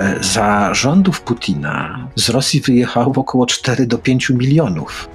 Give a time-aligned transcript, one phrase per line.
[0.00, 5.08] E, za rządów Putina z Rosji wyjechało około 4 do 5 milionów.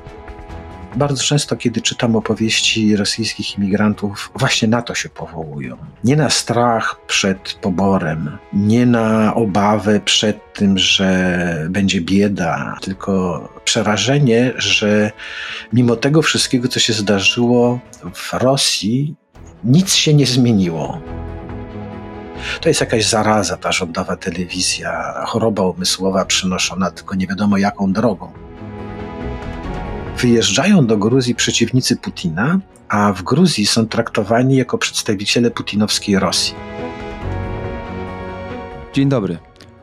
[0.96, 5.78] Bardzo często, kiedy czytam opowieści rosyjskich imigrantów, właśnie na to się powołują.
[6.04, 14.54] Nie na strach przed poborem, nie na obawę przed tym, że będzie bieda, tylko przerażenie,
[14.58, 15.12] że
[15.74, 17.80] mimo tego wszystkiego, co się zdarzyło
[18.14, 19.16] w Rosji,
[19.64, 21.02] nic się nie zmieniło.
[22.62, 28.32] To jest jakaś zaraza, ta rządowa telewizja, choroba umysłowa przynoszona tylko nie wiadomo jaką drogą.
[30.18, 32.60] Wyjeżdżają do Gruzji przeciwnicy Putina,
[32.90, 36.56] a w Gruzji są traktowani jako przedstawiciele putinowskiej Rosji.
[38.94, 39.38] Dzień dobry.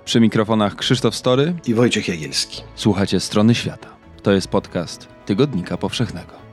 [0.04, 2.62] Przy mikrofonach Krzysztof Story i Wojciech Jagielski.
[2.74, 3.88] Słuchacie Strony Świata.
[4.23, 6.45] To jest podcast Tygodnika Powszechnego.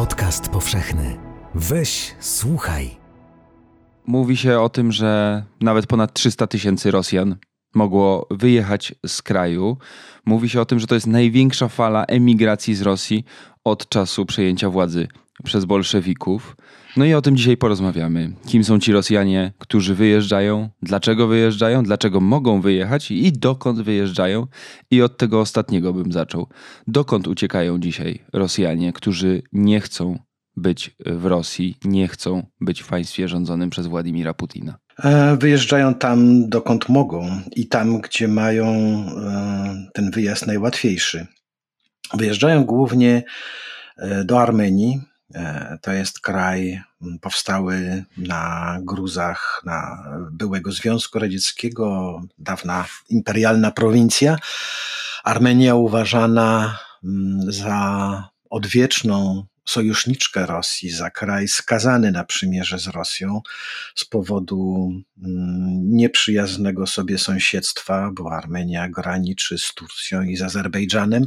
[0.00, 1.16] Podcast powszechny.
[1.54, 2.90] Weź, słuchaj.
[4.06, 7.36] Mówi się o tym, że nawet ponad 300 tysięcy Rosjan
[7.74, 9.76] mogło wyjechać z kraju.
[10.26, 13.24] Mówi się o tym, że to jest największa fala emigracji z Rosji
[13.64, 15.08] od czasu przejęcia władzy
[15.44, 16.56] przez bolszewików.
[16.96, 18.32] No i o tym dzisiaj porozmawiamy.
[18.46, 24.46] Kim są ci Rosjanie, którzy wyjeżdżają, dlaczego wyjeżdżają, dlaczego mogą wyjechać i dokąd wyjeżdżają.
[24.90, 26.46] I od tego ostatniego bym zaczął.
[26.86, 30.18] Dokąd uciekają dzisiaj Rosjanie, którzy nie chcą
[30.56, 34.78] być w Rosji, nie chcą być w państwie rządzonym przez Władimira Putina?
[35.04, 41.26] E, wyjeżdżają tam, dokąd mogą i tam, gdzie mają e, ten wyjazd najłatwiejszy.
[42.14, 43.22] Wyjeżdżają głównie
[43.98, 45.00] e, do Armenii,
[45.80, 46.82] to jest kraj
[47.20, 54.36] powstały na gruzach na byłego Związku Radzieckiego, dawna imperialna prowincja.
[55.24, 56.78] Armenia uważana
[57.48, 63.40] za odwieczną sojuszniczkę Rosji, za kraj skazany na przymierze z Rosją
[63.94, 64.90] z powodu
[65.82, 71.26] nieprzyjaznego sobie sąsiedztwa, bo Armenia graniczy z Turcją i z Azerbejdżanem,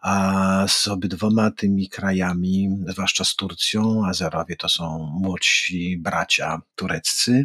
[0.00, 7.44] a z obydwoma tymi krajami, zwłaszcza z Turcją, Azerowie to są młodsi bracia tureccy.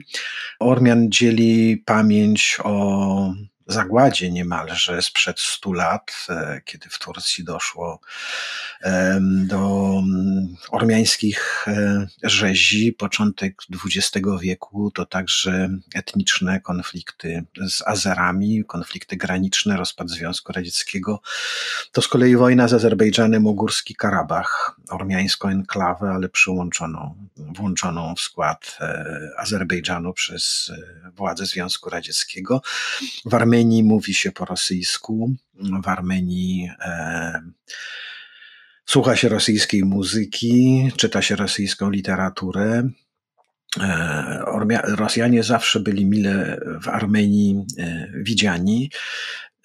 [0.59, 3.33] Ormian dzieli pamięć o
[3.67, 7.99] zagładzie niemalże sprzed stu lat, e, kiedy w Turcji doszło
[9.47, 12.93] do mm, ormiańskich e, rzezi.
[12.93, 21.21] Początek XX wieku to także etniczne konflikty z Azerami, konflikty graniczne, rozpad Związku Radzieckiego.
[21.91, 28.21] To z kolei wojna z Azerbejdżanem o Górski Karabach, ormiańską enklawę, ale przyłączoną, włączoną w
[28.21, 30.71] skład e, Azerbejdżanu przez
[31.15, 32.61] władze Związku Radzieckiego.
[33.25, 35.33] W Armenii Armenii mówi się po rosyjsku,
[35.83, 37.41] w Armenii e,
[38.85, 42.89] słucha się rosyjskiej muzyki, czyta się rosyjską literaturę.
[43.79, 48.89] E, Rosjanie zawsze byli mile w Armenii e, widziani.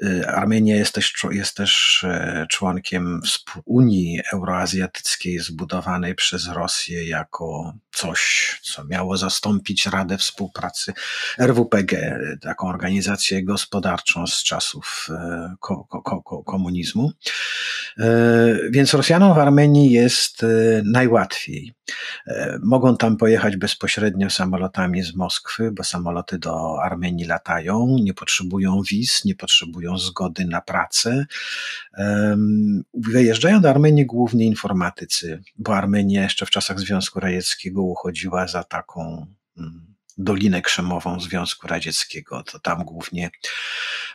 [0.05, 3.21] Y, Armenia jest też, jest też e, członkiem
[3.65, 10.93] Unii Euroazjatyckiej zbudowanej przez Rosję jako coś, co miało zastąpić Radę Współpracy
[11.39, 17.13] RWPG, taką organizację gospodarczą z czasów e, ko ko ko komunizmu.
[17.99, 18.07] E,
[18.71, 20.47] więc Rosjanom w Armenii jest
[20.85, 21.75] najłatwiej.
[22.63, 29.25] Mogą tam pojechać bezpośrednio samolotami z Moskwy, bo samoloty do Armenii latają, nie potrzebują wiz,
[29.25, 31.27] nie potrzebują zgody na pracę.
[32.95, 39.27] Wyjeżdżają do Armenii głównie informatycy, bo Armenia jeszcze w czasach Związku Radzieckiego uchodziła za taką
[39.59, 39.90] mm,
[40.21, 42.43] Dolinę Krzemową Związku Radzieckiego.
[42.43, 43.31] To tam głównie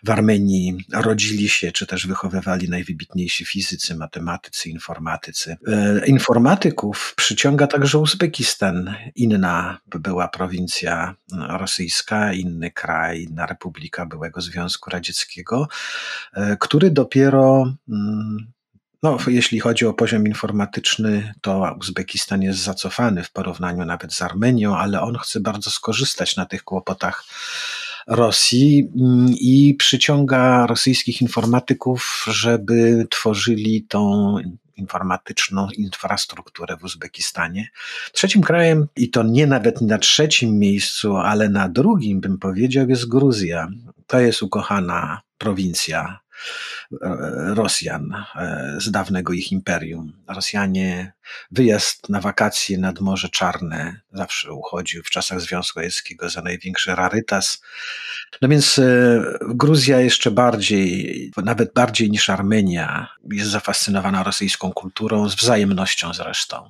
[0.03, 5.57] w Armenii rodzili się, czy też wychowywali najwybitniejsi fizycy, matematycy, informatycy.
[5.67, 11.15] E, informatyków przyciąga także Uzbekistan, inna była prowincja
[11.49, 15.67] rosyjska, inny kraj, inna republika byłego Związku Radzieckiego,
[16.33, 18.54] e, który dopiero mm,
[19.05, 24.77] no, jeśli chodzi o poziom informatyczny, to Uzbekistan jest zacofany w porównaniu nawet z Armenią,
[24.77, 27.23] ale on chce bardzo skorzystać na tych kłopotach
[28.07, 34.35] Rosji mm, i przyciąga rosyjskich informatyków, żeby tworzyli tą
[34.75, 37.69] informatyczną infrastrukturę w Uzbekistanie.
[38.11, 43.07] Trzecim krajem, i to nie nawet na trzecim miejscu, ale na drugim, bym powiedział, jest
[43.07, 43.67] Gruzja.
[44.07, 46.19] To jest ukochana prowincja
[47.53, 50.13] Rosjan e, z dawnego ich imperium.
[50.27, 51.13] Rosjanie
[51.51, 57.61] wyjazd na wakacje nad Morze Czarne zawsze uchodził w czasach Związku Radzieckiego za największy rarytas.
[58.41, 58.83] No więc e,
[59.41, 66.69] Gruzja jeszcze bardziej, nawet bardziej niż Armenia, jest zafascynowana rosyjską kulturą, z wzajemnością zresztą.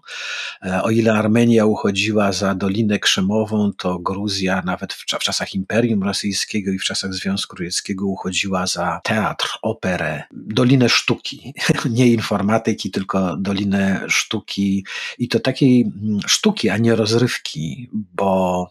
[0.65, 6.71] E, o ile Armenia uchodziła za Dolinę Krzemową, to Gruzja nawet w czasach Imperium Rosyjskiego
[6.71, 11.53] i w czasach Związku Radzieckiego uchodziła za teatr, operę, Dolinę Sztuki.
[11.89, 14.85] Nie informatyki, tylko Dolinę Sztuki
[15.17, 18.69] i to takiej mm, sztuki, a nie rozrywki, bo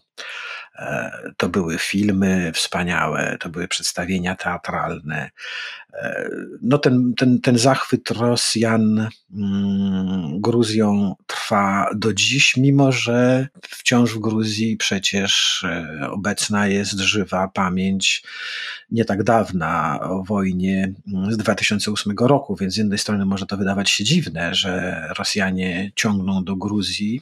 [1.37, 5.29] to były filmy wspaniałe, to były przedstawienia teatralne,
[6.61, 14.19] no ten, ten, ten zachwyt Rosjan mm, Gruzją trwa do dziś, mimo że wciąż w
[14.19, 18.23] Gruzji przecież e, obecna jest żywa pamięć
[18.91, 23.57] nie tak dawna o wojnie mm, z 2008 roku, więc z jednej strony może to
[23.57, 27.21] wydawać się dziwne, że Rosjanie ciągną do Gruzji,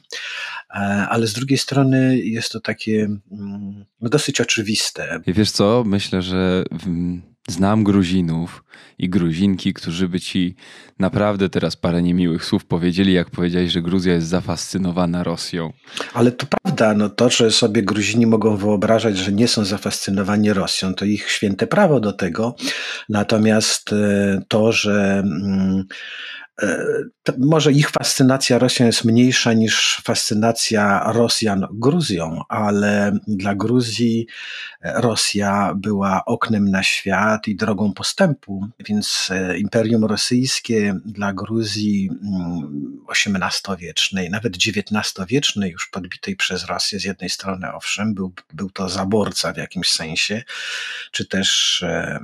[0.70, 0.74] e,
[1.08, 3.20] ale z drugiej strony jest to takie mm,
[4.00, 5.20] dosyć oczywiste.
[5.26, 6.64] Wiesz co, myślę, że
[7.48, 8.64] Znam Gruzinów
[8.98, 10.56] i Gruzinki, którzy by ci
[10.98, 15.72] naprawdę teraz parę niemiłych słów powiedzieli, jak powiedziałeś, że Gruzja jest zafascynowana Rosją.
[16.14, 20.94] Ale to prawda, no to, że sobie Gruzini mogą wyobrażać, że nie są zafascynowani Rosją,
[20.94, 22.56] to ich święte prawo do tego.
[23.08, 25.84] Natomiast e, to, że mm,
[27.38, 34.26] może ich fascynacja Rosją jest mniejsza niż fascynacja Rosjan Gruzją, ale dla Gruzji
[34.84, 42.10] Rosja była oknem na świat i drogą postępu, więc e, Imperium Rosyjskie dla Gruzji
[43.10, 48.88] XVIII-wiecznej, mm, nawet XIX-wiecznej, już podbitej przez Rosję z jednej strony, owszem, był, był to
[48.88, 50.42] zaborca w jakimś sensie,
[51.10, 52.18] czy też e,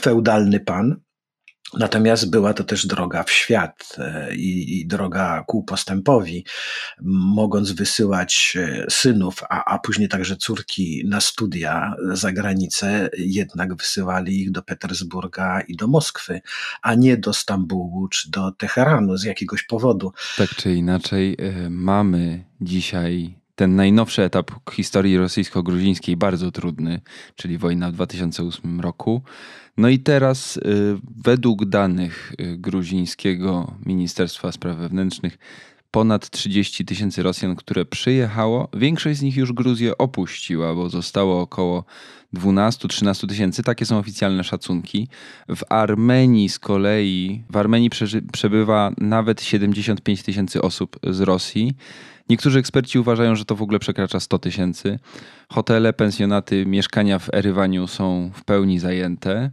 [0.00, 1.05] feudalny pan,
[1.74, 6.44] Natomiast była to też droga w świat e, i, i, droga ku postępowi.
[7.02, 14.40] Mogąc wysyłać e, synów, a, a później także córki na studia za granicę, jednak wysyłali
[14.40, 16.40] ich do Petersburga i do Moskwy,
[16.82, 20.12] a nie do Stambułu czy do Teheranu z jakiegoś powodu.
[20.36, 27.00] Tak czy inaczej, e, mamy dzisiaj ten najnowszy etap historii rosyjsko-gruzińskiej, bardzo trudny,
[27.36, 29.22] czyli wojna w 2008 roku.
[29.76, 30.60] No i teraz, y,
[31.16, 35.38] według danych y, gruzińskiego Ministerstwa Spraw Wewnętrznych,
[35.90, 38.68] ponad 30 tysięcy Rosjan, które przyjechało.
[38.74, 41.84] Większość z nich już Gruzję opuściła, bo zostało około
[42.34, 43.62] 12-13 tysięcy.
[43.62, 45.08] Takie są oficjalne szacunki.
[45.48, 47.90] W Armenii z kolei, w Armenii
[48.32, 51.74] przebywa nawet 75 tysięcy osób z Rosji.
[52.28, 54.98] Niektórzy eksperci uważają, że to w ogóle przekracza 100 tysięcy.
[55.48, 59.50] Hotele, pensjonaty, mieszkania w Erywaniu są w pełni zajęte.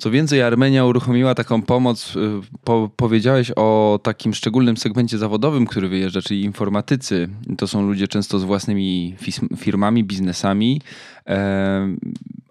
[0.00, 2.16] Co więcej, Armenia uruchomiła taką pomoc.
[2.16, 2.20] Y,
[2.64, 7.28] po, powiedziałeś o takim szczególnym segmencie zawodowym, który wyjeżdża, czyli informatycy.
[7.58, 9.16] To są ludzie często z własnymi
[9.56, 10.80] firmami, biznesami.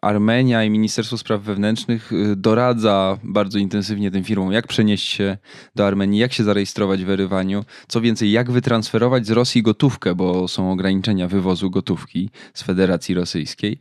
[0.01, 5.37] Armenia i Ministerstwo Spraw Wewnętrznych y, doradza bardzo intensywnie tym firmom, jak przenieść się
[5.75, 7.65] do Armenii, jak się zarejestrować w Erywaniu.
[7.87, 13.79] Co więcej, jak wytransferować z Rosji gotówkę, bo są ograniczenia wywozu gotówki z Federacji Rosyjskiej.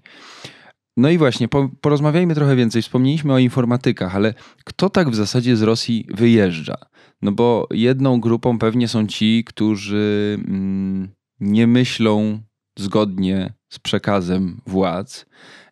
[0.99, 2.83] No i właśnie, po, porozmawiajmy trochę więcej.
[2.83, 4.35] Wspomnieliśmy o informatykach, ale
[4.65, 6.77] kto tak w zasadzie z Rosji wyjeżdża?
[7.23, 11.09] No bo jedną grupą pewnie są ci, którzy mm,
[11.41, 12.41] nie myślą
[12.79, 15.27] zgodnie z przekazem władz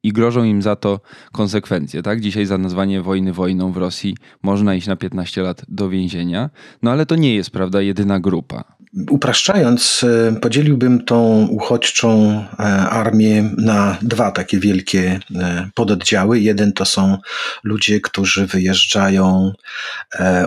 [0.07, 1.01] i grożą im za to
[1.33, 2.03] konsekwencje.
[2.03, 2.21] Tak?
[2.21, 6.51] Dzisiaj za nazwanie wojny wojną w Rosji można iść na 15 lat do więzienia,
[6.83, 8.77] no ale to nie jest, prawda, jedyna grupa.
[9.11, 16.41] Upraszczając, e, podzieliłbym tą uchodźczą e, armię na dwa takie wielkie e, pododdziały.
[16.41, 17.19] Jeden to są
[17.65, 19.53] ludzie, którzy wyjeżdżają,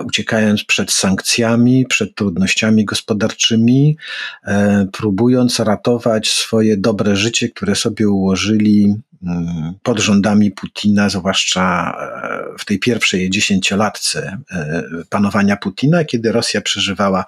[0.04, 3.96] uciekając przed sankcjami, przed trudnościami gospodarczymi,
[4.92, 8.94] próbując ratować swoje dobre życie, które sobie ułożyli
[9.82, 11.94] pod rządami Putina, zwłaszcza
[12.54, 17.24] e, w tej pierwszej dziesięciolatce e, panowania Putina, kiedy Rosja przeżywała,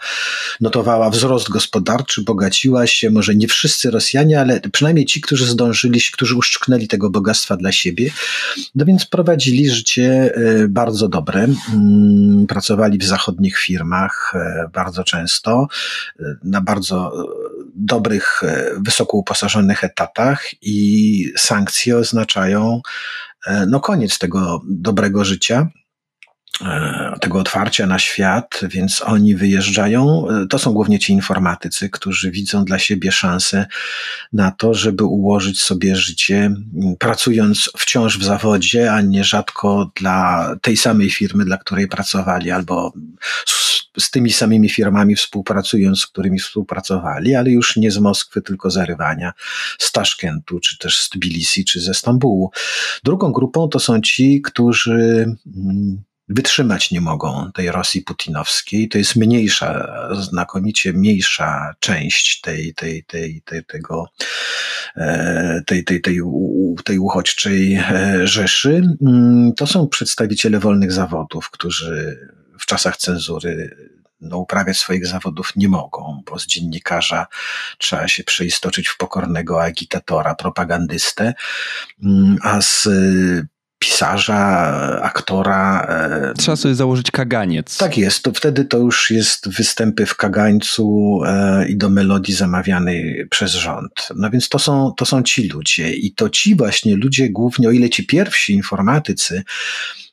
[0.60, 6.36] notowała wzrost gospodarczy, bogaciła się, może nie wszyscy Rosjanie, ale przynajmniej ci, którzy zdążyli, którzy
[6.36, 8.10] uszczknęli tego bogactwa dla siebie.
[8.74, 11.48] No więc prowadzili życie e, bardzo dobre.
[11.74, 14.32] Mm, pracowali w zachodnich firmach
[14.72, 15.68] bardzo często,
[16.44, 17.12] na bardzo
[17.74, 18.42] dobrych,
[18.76, 22.80] wysoko uposażonych etatach i sankcje oznaczają
[23.46, 25.68] e, no koniec tego dobrego życia
[26.64, 30.28] e, tego otwarcia na świat, więc oni wyjeżdżają.
[30.28, 33.66] E, to są głównie ci informatycy, którzy widzą dla siebie szansę
[34.32, 36.54] na to, żeby ułożyć sobie życie,
[36.98, 42.92] pracując wciąż w zawodzie, a nie rzadko dla tej samej firmy, dla której pracowali, albo
[43.98, 48.76] z tymi samymi firmami współpracując, z którymi współpracowali, ale już nie z Moskwy, tylko z
[48.76, 49.32] Erywania,
[49.78, 52.50] z Taszkentu, czy też z Tbilisi, czy ze Stambułu.
[53.04, 58.88] Drugą grupą to są ci, którzy mm, wytrzymać nie mogą tej Rosji putinowskiej.
[58.88, 59.88] To jest mniejsza,
[60.20, 64.06] znakomicie mniejsza część tej, tej, tej, tej, tego,
[64.96, 66.18] e, tej, tej, tej,
[66.84, 68.82] tej uchodźczej e, Rzeszy.
[69.02, 72.18] Mm, to są przedstawiciele wolnych zawodów, którzy
[72.72, 73.76] czasach cenzury
[74.20, 77.26] no, uprawiać swoich zawodów nie mogą, bo z dziennikarza
[77.78, 81.34] trzeba się przeistoczyć w pokornego agitatora, propagandystę,
[82.02, 82.88] mm, a z
[83.78, 84.38] pisarza,
[85.02, 85.86] aktora.
[85.88, 87.76] E, Trzeba sobie założyć kaganiec.
[87.76, 93.26] Tak jest, to wtedy to już jest występy w kagańcu e, i do melodii zamawianej
[93.30, 94.08] przez rząd.
[94.16, 97.70] No więc to są, to są ci ludzie i to ci właśnie ludzie głównie, o
[97.70, 99.42] ile ci pierwsi informatycy,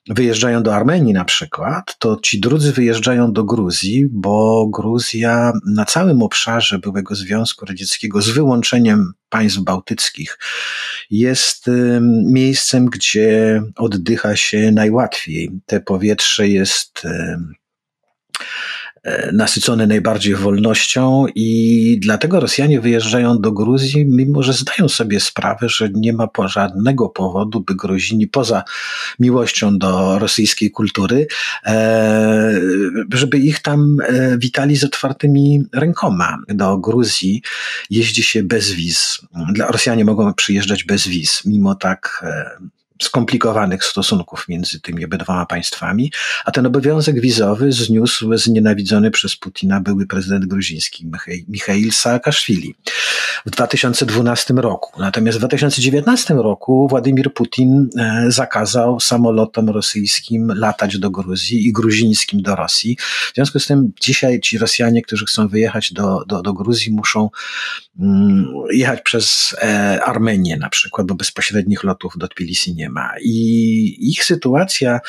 [0.07, 6.21] wyjeżdżają do Armenii na przykład, to ci drudzy wyjeżdżają do Gruzji, bo Gruzja na całym
[6.21, 10.39] obszarze byłego Związku Radzieckiego, z wyłączeniem państw bałtyckich,
[11.09, 11.65] jest
[12.25, 15.51] miejscem, gdzie oddycha się najłatwiej.
[15.65, 17.03] Te powietrze jest
[19.09, 25.69] E, nasycone najbardziej wolnością i dlatego Rosjanie wyjeżdżają do Gruzji, mimo że zdają sobie sprawę,
[25.69, 28.63] że nie ma żadnego powodu, by Gruzini poza
[29.19, 31.27] miłością do rosyjskiej kultury,
[31.65, 32.59] e,
[33.13, 36.37] żeby ich tam e, witali z otwartymi rękoma.
[36.47, 37.41] Do Gruzji
[37.89, 39.19] jeździ się bez wiz.
[39.69, 42.25] Rosjanie mogą przyjeżdżać bez wiz, mimo tak
[43.01, 46.11] skomplikowanych stosunków między tymi obydwoma państwami,
[46.45, 51.11] a ten obowiązek wizowy zniósł znienawidzony przez Putina były prezydent gruziński
[51.47, 52.75] Michail Saakaszwili
[53.45, 55.01] w 2012 roku.
[55.01, 62.41] Natomiast w 2019 roku Władimir Putin e, zakazał samolotom rosyjskim latać do Gruzji i gruzińskim
[62.41, 62.97] do Rosji.
[63.31, 67.29] W związku z tym dzisiaj ci Rosjanie, którzy chcą wyjechać do, do, do Gruzji, muszą
[67.99, 73.11] mm, jechać przez e, Armenię na przykład, bo bezpośrednich lotów do Tbilisi nie ma.
[73.21, 74.99] I ich sytuacja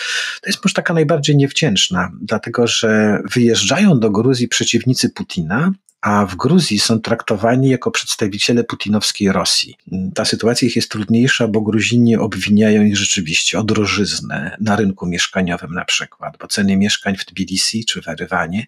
[0.42, 6.36] to jest może taka najbardziej niewdzięczna, dlatego że wyjeżdżają do Gruzji przeciwnicy Putina, a w
[6.36, 9.76] Gruzji są traktowani jako przedstawiciele putinowskiej Rosji.
[10.14, 15.74] Ta sytuacja ich jest trudniejsza, bo Gruzini obwiniają ich rzeczywiście o drożyznę na rynku mieszkaniowym
[15.74, 18.66] na przykład, bo ceny mieszkań w Tbilisi czy w Erywanie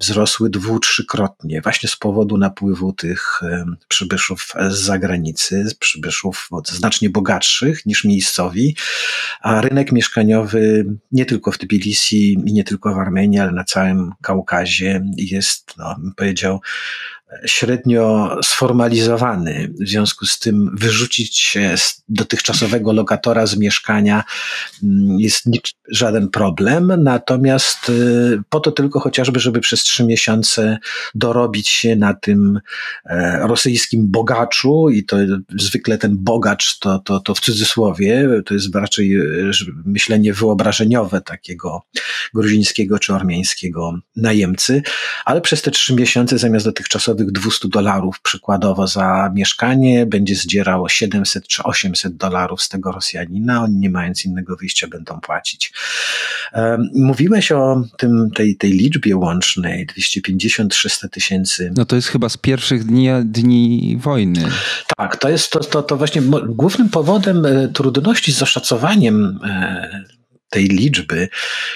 [0.00, 3.40] wzrosły dwu, trzykrotnie właśnie z powodu napływu tych
[3.88, 8.76] przybyszów z zagranicy, przybyszów znacznie bogatszych niż miejscowi,
[9.40, 14.12] a rynek mieszkaniowy nie tylko w Tbilisi i nie tylko w Armenii, ale na całym
[14.22, 16.14] Kaukazie jest, no, bym
[16.58, 16.60] powiedział,
[17.46, 19.72] średnio sformalizowany.
[19.80, 24.24] W związku z tym wyrzucić się z dotychczasowego lokatora z mieszkania
[24.82, 25.44] mm, jest
[25.88, 26.92] żaden problem.
[26.98, 30.78] Natomiast y, po to tylko chociażby, żeby przez trzy miesiące
[31.14, 32.60] dorobić się na tym
[33.06, 35.16] e, rosyjskim bogaczu i to
[35.58, 39.22] zwykle ten bogacz to, to, to w cudzysłowie, to jest raczej e,
[39.84, 41.82] myślenie wyobrażeniowe takiego
[42.34, 44.82] gruzińskiego czy ormiańskiego najemcy,
[45.24, 51.46] ale przez te trzy miesiące zamiast dotychczasowych 200 dolarów przykładowo za mieszkanie będzie zdzierał 700
[51.46, 55.72] czy 800 dolarów z tego Rosjanina, oni nie mając innego wyjścia będą płacić.
[56.94, 61.72] Mówiłeś o tym, tej, tej liczbie łącznej 250-300 tysięcy.
[61.76, 64.44] No to jest chyba z pierwszych dni, dni wojny.
[64.96, 70.04] Tak, to jest to, to, to właśnie głównym powodem e, trudności z oszacowaniem e,
[70.52, 71.28] tej liczby,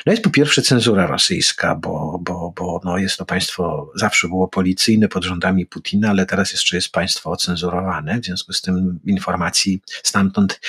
[0.07, 4.49] no jest po pierwsze cenzura rosyjska, bo, bo, bo no jest to państwo, zawsze było
[4.49, 9.81] policyjne pod rządami Putina, ale teraz jeszcze jest państwo ocenzurowane, w związku z tym informacji
[10.03, 10.61] stamtąd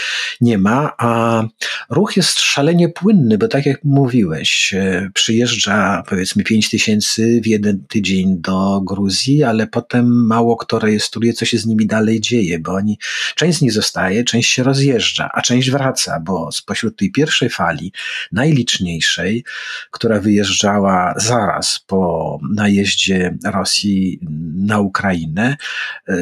[0.41, 1.43] nie ma, a
[1.89, 7.83] ruch jest szalenie płynny, bo tak jak mówiłeś, e, przyjeżdża powiedzmy 5 tysięcy w jeden
[7.87, 12.71] tydzień do Gruzji, ale potem mało kto rejestruje, co się z nimi dalej dzieje, bo
[12.71, 12.97] oni,
[13.35, 17.91] część z nich zostaje, część się rozjeżdża, a część wraca, bo spośród tej pierwszej fali
[18.32, 19.44] najliczniejszej,
[19.92, 24.20] która wyjeżdżała zaraz po najeździe Rosji
[24.56, 25.58] na Ukrainę.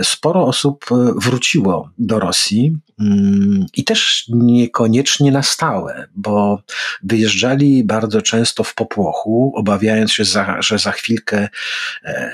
[0.03, 6.61] Sporo osób wróciło do Rosji mm, i też niekoniecznie na stałe, bo
[7.03, 10.23] wyjeżdżali bardzo często w popłochu, obawiając się,
[10.59, 11.49] że za chwilkę
[12.03, 12.31] e,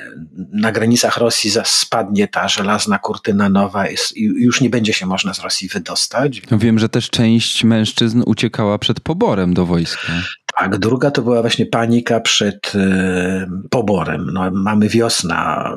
[0.54, 5.40] na granicach Rosji spadnie ta żelazna kurtyna nowa i już nie będzie się można z
[5.40, 6.42] Rosji wydostać.
[6.52, 10.14] Wiem, że też część mężczyzn uciekała przed poborem do wojska.
[10.62, 14.30] Tak, druga to była właśnie panika przed e, poborem.
[14.34, 15.72] No, mamy wiosna.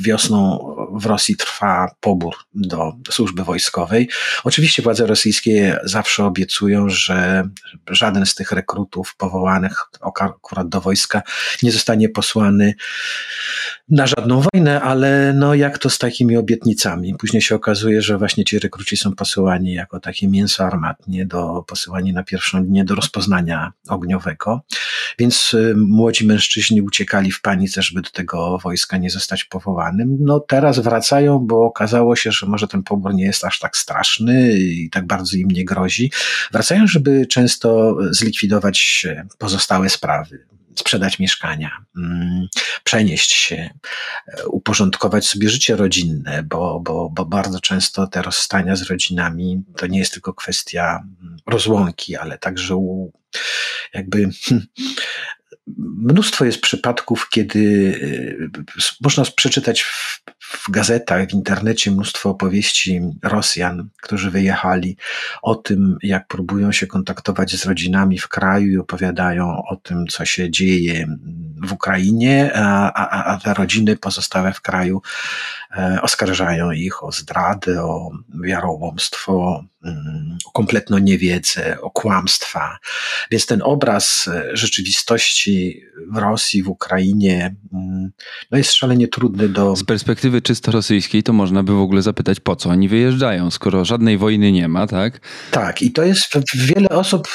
[0.00, 0.58] Wiosną
[0.92, 4.08] w Rosji trwa pobór do służby wojskowej.
[4.44, 7.48] Oczywiście władze rosyjskie zawsze obiecują, że
[7.90, 11.22] żaden z tych rekrutów powołanych akurat do wojska
[11.62, 12.74] nie zostanie posłany
[13.88, 17.14] na żadną wojnę, ale no jak to z takimi obietnicami?
[17.14, 22.12] Później się okazuje, że właśnie ci rekruci są posyłani jako takie mięso armatnie, do, posyłani
[22.12, 23.72] na pierwszą linię do rozpoznania
[24.06, 24.60] ogniowego.
[25.18, 30.16] Więc y, młodzi mężczyźni uciekali w panice, żeby do tego wojska nie zostać powołanym.
[30.20, 34.52] No teraz wracają, bo okazało się, że może ten pobór nie jest aż tak straszny
[34.58, 36.12] i tak bardzo im nie grozi.
[36.52, 39.06] Wracają, żeby często zlikwidować
[39.38, 40.46] pozostałe sprawy
[40.78, 42.46] sprzedać mieszkania, mm,
[42.84, 43.70] przenieść się,
[44.28, 49.86] e, uporządkować sobie życie rodzinne, bo, bo, bo bardzo często te rozstania z rodzinami to
[49.86, 52.76] nie jest tylko kwestia mm, rozłąki, ale także
[53.94, 54.66] jakby hmm,
[55.76, 57.94] mnóstwo jest przypadków, kiedy
[58.52, 58.62] e,
[59.00, 64.96] można przeczytać w, w, gazetach, w internecie mnóstwo opowieści Rosjan, którzy wyjechali
[65.42, 70.24] o tym, jak próbują się kontaktować z rodzinami w kraju i opowiadają o tym, co
[70.24, 71.06] się dzieje
[71.62, 75.02] w Ukrainie, a, a, a te rodziny pozostałe w kraju
[75.76, 78.10] e, oskarżają ich o zdradę, o
[78.44, 82.78] wiarołomstwo, mm, o kompletną niewiedzę, o kłamstwa.
[83.30, 85.82] Więc ten obraz e, rzeczywistości
[86.12, 88.10] w Rosji, w Ukrainie mm,
[88.50, 89.76] no jest szalenie trudny do.
[89.76, 93.84] Z perspektywy czysto rosyjskiej, to można by w ogóle zapytać, po co oni wyjeżdżają, skoro
[93.84, 95.20] żadnej wojny nie ma, tak?
[95.50, 97.28] Tak, i to jest wiele osób,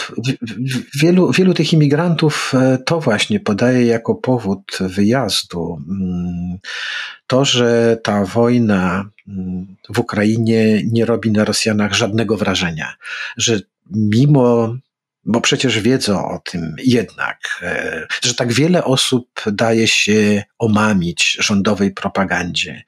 [1.01, 5.81] wielu, wielu tych imigrantów e, to właśnie podaje jako powód wyjazdu.
[5.89, 6.57] Mm,
[7.27, 12.95] to, że ta wojna mm, w Ukrainie nie robi na Rosjanach żadnego wrażenia,
[13.37, 13.59] że
[13.91, 14.75] mimo
[15.25, 21.91] bo przecież wiedzą o tym jednak, e, że tak wiele osób daje się omamić rządowej
[21.91, 22.83] propagandzie,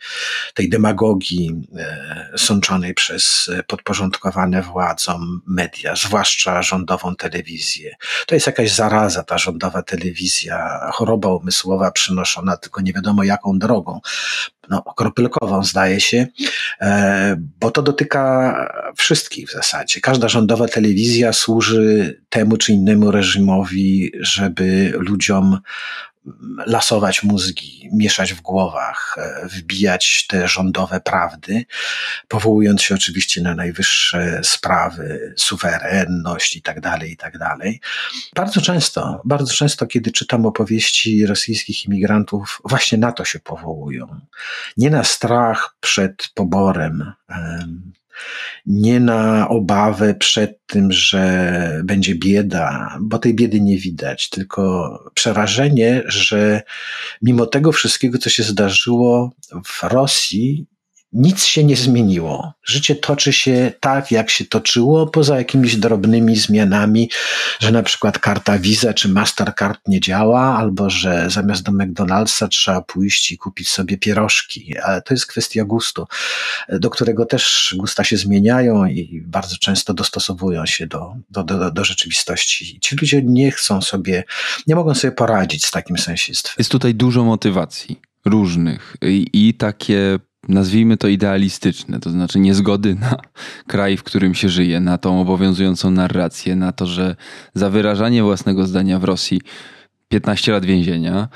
[0.53, 7.95] tej demagogii e, sączonej przez podporządkowane władzom media, zwłaszcza rządową telewizję.
[8.27, 13.99] To jest jakaś zaraza, ta rządowa telewizja, choroba umysłowa przynoszona tylko nie wiadomo jaką drogą
[14.69, 16.27] no, kropelkową, zdaje się,
[16.81, 18.55] e, bo to dotyka
[18.95, 20.01] wszystkich w zasadzie.
[20.01, 25.59] Każda rządowa telewizja służy temu czy innemu reżimowi, żeby ludziom
[26.65, 31.65] lasować mózgi, mieszać w głowach, e, wbijać te rządowe prawdy,
[32.27, 37.81] powołując się oczywiście na najwyższe sprawy, suwerenność i tak dalej, i tak dalej.
[38.35, 44.19] Bardzo często, bardzo często, kiedy czytam opowieści rosyjskich imigrantów, właśnie na to się powołują.
[44.77, 47.13] Nie na strach przed poborem,
[48.65, 56.03] nie na obawę przed tym, że będzie bieda, bo tej biedy nie widać, tylko przerażenie,
[56.05, 56.61] że
[57.21, 59.31] mimo tego wszystkiego, co się zdarzyło
[59.65, 60.65] w Rosji,
[61.13, 62.53] nic się nie zmieniło.
[62.63, 67.09] Życie toczy się tak, jak się toczyło, poza jakimiś drobnymi zmianami,
[67.59, 72.81] że na przykład karta Visa czy Mastercard nie działa, albo że zamiast do McDonald'sa trzeba
[72.81, 74.77] pójść i kupić sobie pierożki.
[74.77, 76.07] Ale to jest kwestia gustu,
[76.69, 81.85] do którego też gusta się zmieniają i bardzo często dostosowują się do, do, do, do
[81.85, 82.79] rzeczywistości.
[82.79, 84.23] Ci ludzie nie chcą sobie,
[84.67, 86.55] nie mogą sobie poradzić z takim sęsiedztwem.
[86.57, 93.17] Jest tutaj dużo motywacji różnych i, i takie nazwijmy to idealistyczne, to znaczy niezgody na
[93.71, 97.15] kraj, w którym się żyje, na tą obowiązującą narrację, na to, że
[97.53, 99.41] za wyrażanie własnego zdania w Rosji
[100.07, 101.27] 15 lat więzienia.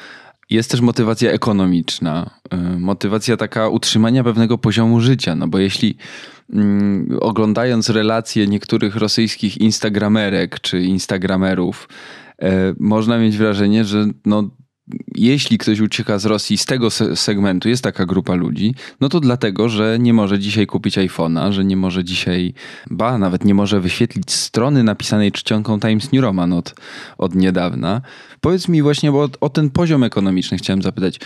[0.50, 5.98] Jest też motywacja ekonomiczna, y, motywacja taka utrzymania pewnego poziomu życia, no bo jeśli
[6.54, 11.90] mm, oglądając relacje niektórych rosyjskich instagramerek czy instagramerów,
[12.44, 12.48] y,
[12.80, 14.50] można mieć wrażenie, że no,
[15.16, 19.70] jeśli ktoś ucieka z Rosji z tego segmentu, jest taka grupa ludzi, no to dlatego,
[19.70, 22.54] że nie może dzisiaj kupić iPhone'a, że nie może dzisiaj,
[22.90, 26.76] ba, nawet nie może wyświetlić strony napisanej czcionką Times New Roman od,
[27.18, 28.02] od niedawna.
[28.42, 31.20] Powiedz mi właśnie, bo o, o ten poziom ekonomiczny chciałem zapytać.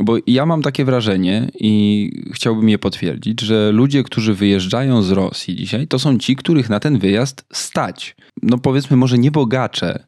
[0.00, 5.56] Bo ja mam takie wrażenie i chciałbym je potwierdzić, że ludzie, którzy wyjeżdżają z Rosji
[5.56, 8.16] dzisiaj, to są ci, których na ten wyjazd stać.
[8.42, 10.04] No powiedzmy, może nie bogacze,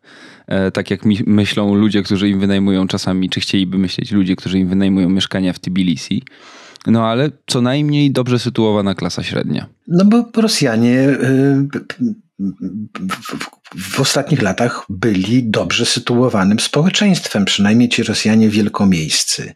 [0.46, 4.68] E, tak jak myślą ludzie, którzy im wynajmują czasami, czy chcieliby myśleć ludzie, którzy im
[4.68, 6.22] wynajmują mieszkania w Tbilisi.
[6.86, 9.66] No ale co najmniej dobrze sytuowana klasa średnia.
[9.88, 11.68] No bo Rosjanie y,
[13.74, 19.52] w ostatnich latach byli dobrze sytuowanym społeczeństwem, przynajmniej ci Rosjanie wielkomiejscy.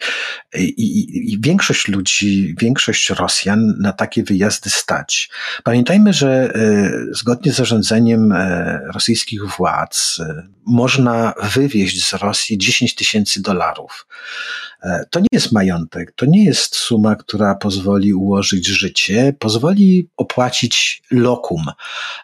[0.54, 5.30] I, i, I, większość ludzi, większość Rosjan na takie wyjazdy stać.
[5.64, 12.94] Pamiętajmy, że y, zgodnie z zarządzeniem y, rosyjskich władz y, można wywieźć z Rosji 10
[12.94, 14.06] tysięcy dolarów.
[14.82, 21.02] E, to nie jest majątek, to nie jest suma, która pozwoli ułożyć życie, pozwoli opłacić
[21.10, 21.64] lokum,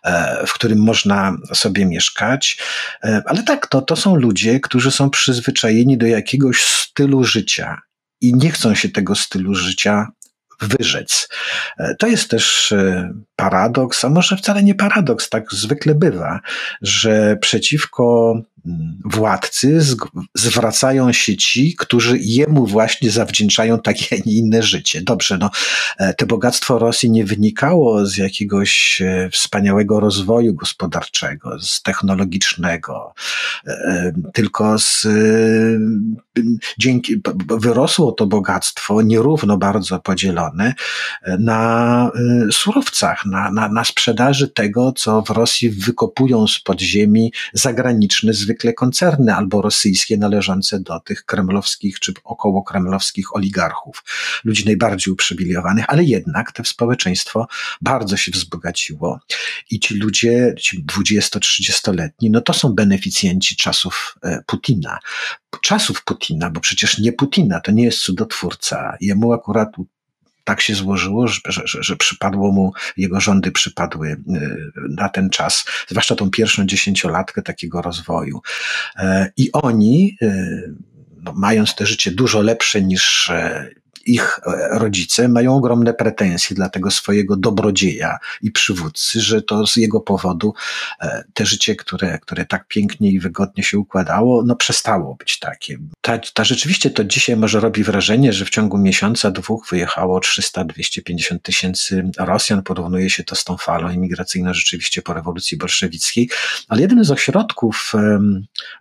[0.05, 2.58] e, w którym można sobie mieszkać.
[3.04, 7.80] E, ale tak, to, to są ludzie, którzy są przyzwyczajeni do jakiegoś stylu życia
[8.20, 10.06] i nie chcą się tego stylu życia
[10.60, 11.28] wyrzec.
[11.98, 12.74] To jest też
[13.36, 16.40] paradoks, a może wcale nie paradoks, tak zwykle bywa,
[16.82, 18.34] że przeciwko
[19.05, 19.81] władcy
[20.35, 25.02] zwracają się ci, którzy jemu właśnie zawdzięczają takie, a nie inne życie.
[25.02, 25.50] Dobrze, no,
[25.98, 33.14] e, to bogactwo Rosji nie wynikało z jakiegoś e, wspaniałego rozwoju gospodarczego, z technologicznego,
[33.66, 35.07] e, tylko z,
[36.79, 40.74] dzięki, wyrosło to bogactwo nierówno bardzo podzielone
[41.38, 42.11] na
[42.50, 48.72] surowcach, na, na, na sprzedaży tego, co w Rosji wykopują z podziemi zagraniczne, zwykle zwykle
[48.72, 54.04] koncerny albo rosyjskie należące do tych kremlowskich czy około kremlowskich oligarchów,
[54.44, 57.46] ludzi najbardziej uprzywilejowanych, ale jednak to społeczeństwo
[57.80, 59.20] bardzo się wzbogaciło
[59.70, 64.98] i ci ludzie, ci 20-30-letni, no to są beneficjenci czasów e, Putina
[65.62, 68.96] czasów Putina, bo przecież nie Putina, to nie jest cudotwórca.
[69.00, 69.68] Jemu akurat
[70.46, 74.18] tak się złożyło, że, że, że, przypadło mu, jego rządy przypadły y,
[74.90, 78.40] na ten czas, zwłaszcza tą pierwszą dziesięciolatkę takiego rozwoju.
[78.96, 80.74] E, I oni, y,
[81.22, 83.70] no, mając te życie dużo lepsze niż e,
[84.06, 89.76] ich e, rodzice mają ogromne pretensje dla tego swojego dobrodzieja i przywódcy, że to z
[89.76, 90.54] jego powodu
[91.00, 95.78] e, te życie, które, które tak pięknie i wygodnie się układało, no przestało być takie.
[96.00, 101.38] Ta, ta rzeczywiście to dzisiaj może robi wrażenie, że w ciągu miesiąca, dwóch wyjechało 300-250
[101.42, 106.30] tysięcy Rosjan, porównuje się to z tą falą imigracyjną rzeczywiście po rewolucji bolszewickiej,
[106.68, 107.92] ale jeden z ośrodków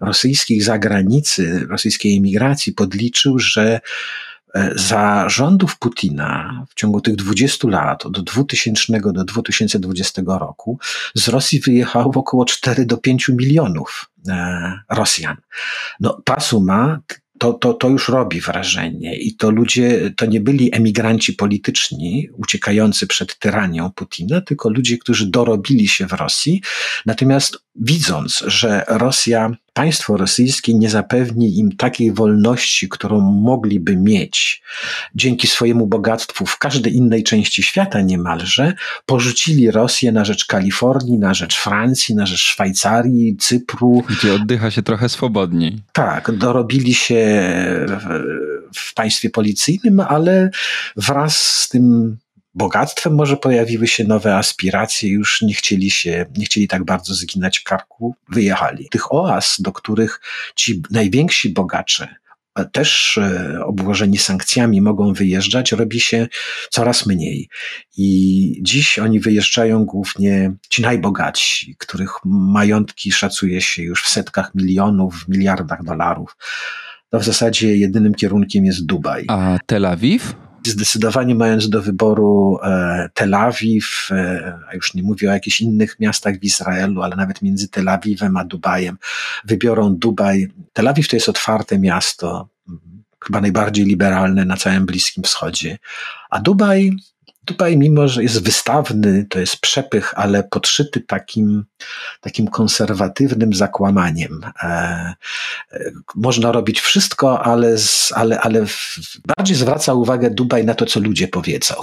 [0.01, 3.79] rosyjskich zagranicy, rosyjskiej imigracji podliczył, że
[4.75, 10.79] za rządów Putina w ciągu tych 20 lat, od 2000 do 2020 roku,
[11.15, 15.37] z Rosji wyjechało około 4 do 5 milionów e, Rosjan.
[15.99, 16.99] No, ta suma
[17.39, 19.17] to, to, to już robi wrażenie.
[19.17, 25.31] I to ludzie, to nie byli emigranci polityczni uciekający przed tyranią Putina, tylko ludzie, którzy
[25.31, 26.61] dorobili się w Rosji.
[27.05, 34.61] Natomiast widząc, że Rosja, państwo rosyjskie nie zapewni im takiej wolności, którą mogliby mieć
[35.15, 38.73] dzięki swojemu bogactwu w każdej innej części świata niemalże,
[39.05, 44.03] porzucili Rosję na rzecz Kalifornii, na rzecz Francji, na rzecz Szwajcarii, Cypru.
[44.09, 45.81] Gdzie oddycha się trochę swobodniej.
[45.93, 47.25] Tak, dorobili się
[47.87, 50.49] w, w państwie policyjnym, ale
[50.95, 52.17] wraz z tym
[52.55, 57.59] bogactwem może pojawiły się nowe aspiracje, już nie chcieli się, nie chcieli tak bardzo zginać
[57.59, 58.87] karku, wyjechali.
[58.91, 60.21] Tych oaz, do których
[60.55, 62.15] ci najwięksi bogacze
[62.71, 66.27] też e, obłożeni sankcjami mogą wyjeżdżać, robi się
[66.69, 67.49] coraz mniej.
[67.97, 75.15] I dziś oni wyjeżdżają głównie ci najbogatsi, których majątki szacuje się już w setkach milionów,
[75.15, 76.37] w miliardach dolarów.
[77.09, 79.25] To w zasadzie jedynym kierunkiem jest Dubaj.
[79.27, 80.44] A Tel Awiw?
[80.69, 85.99] Zdecydowanie mając do wyboru e, Tel Awiw, e, a już nie mówię o jakichś innych
[85.99, 88.97] miastach w Izraelu, ale nawet między Tel Awiwem a Dubajem,
[89.45, 90.47] wybiorą Dubaj.
[90.73, 92.49] Tel Awiw to jest otwarte miasto,
[93.25, 95.77] chyba najbardziej liberalne na całym Bliskim Wschodzie,
[96.29, 96.91] a Dubaj
[97.47, 101.65] Dubaj, mimo że jest wystawny, to jest przepych, ale podszyty takim,
[102.21, 104.41] takim konserwatywnym zakłamaniem.
[104.63, 104.67] E,
[105.71, 108.97] e, można robić wszystko, ale, z, ale, ale w,
[109.37, 111.75] bardziej zwraca uwagę Dubaj na to, co ludzie powiedzą.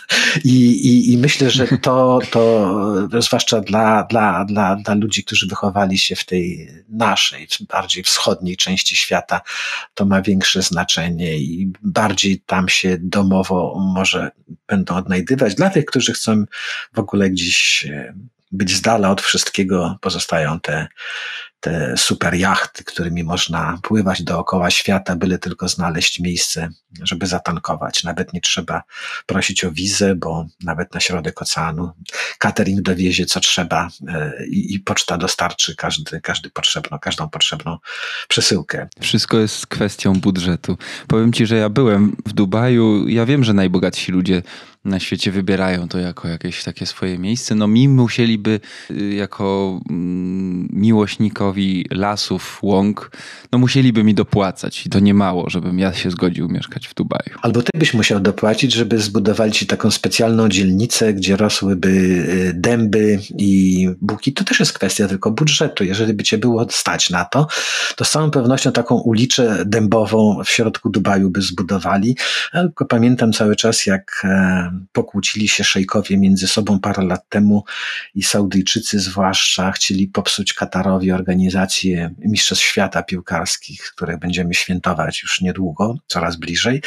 [0.44, 5.98] I, i, I myślę, że to, to zwłaszcza dla, dla, dla, dla ludzi, którzy wychowali
[5.98, 9.40] się w tej naszej, bardziej wschodniej części świata,
[9.94, 14.30] to ma większe znaczenie i bardziej tam się domowo może
[14.68, 15.54] będą odnajdywać.
[15.54, 16.44] Dla tych, którzy chcą
[16.94, 18.14] w ogóle gdzieś e,
[18.52, 20.88] być z dala od wszystkiego, pozostają te
[21.60, 26.68] te super jachty, którymi można pływać dookoła świata, byle tylko znaleźć miejsce,
[27.02, 28.04] żeby zatankować.
[28.04, 28.82] Nawet nie trzeba
[29.26, 31.90] prosić o wizę, bo nawet na środek oceanu
[32.38, 37.78] catering dowiezie co trzeba e, i, i poczta dostarczy każdy, każdy potrzebną, każdą potrzebną
[38.28, 38.88] przesyłkę.
[39.00, 40.78] Wszystko jest kwestią budżetu.
[41.08, 44.42] Powiem ci, że ja byłem w Dubaju, ja wiem, że najbogatsi ludzie
[44.84, 47.54] na świecie wybierają to jako jakieś takie swoje miejsce.
[47.54, 48.60] No mi musieliby
[48.90, 53.10] y, jako mm, miłośnikowi lasów, łąk,
[53.52, 57.38] no musieliby mi dopłacać i to nie mało, żebym ja się zgodził mieszkać w Dubaju.
[57.42, 63.20] Albo ty byś musiał dopłacić, żeby zbudowali ci taką specjalną dzielnicę, gdzie rosłyby y, dęby
[63.38, 64.32] i buki.
[64.32, 65.84] To też jest kwestia tylko budżetu.
[65.84, 67.46] Jeżeli by cię było stać na to,
[67.96, 72.16] to z całą pewnością taką uliczę dębową w środku Dubaju by zbudowali.
[72.52, 77.64] Tylko pamiętam cały czas, jak e, pokłócili się szejkowie między sobą parę lat temu
[78.14, 85.98] i Saudyjczycy zwłaszcza chcieli popsuć Katarowi organizację Mistrzostw Świata Piłkarskich, które będziemy świętować już niedługo,
[86.06, 86.82] coraz bliżej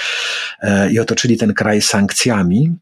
[0.62, 2.76] e, i otoczyli ten kraj sankcjami,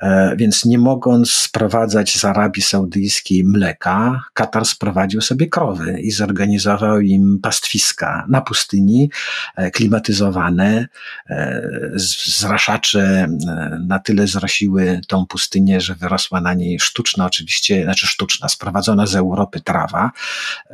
[0.00, 7.00] e, więc nie mogąc sprowadzać z Arabii Saudyjskiej mleka, Katar sprowadził sobie krowy i zorganizował
[7.00, 9.10] im pastwiska na pustyni,
[9.72, 10.88] klimatyzowane,
[11.94, 13.28] zraszacze
[13.86, 19.14] na tyle zrosiły tą pustynię, że wyrosła na niej sztuczna, oczywiście, znaczy sztuczna, sprowadzona z
[19.14, 20.10] Europy trawa,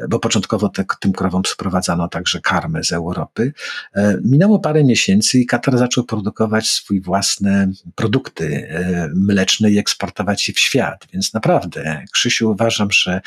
[0.08, 3.52] bo początkowo te, tym krowom sprowadzano także karmę z Europy.
[3.94, 10.48] E, minęło parę miesięcy i Katar zaczął produkować swój własne produkty e, mleczne i eksportować
[10.48, 11.06] je w świat.
[11.12, 13.20] Więc naprawdę, Krzysiu, uważam, że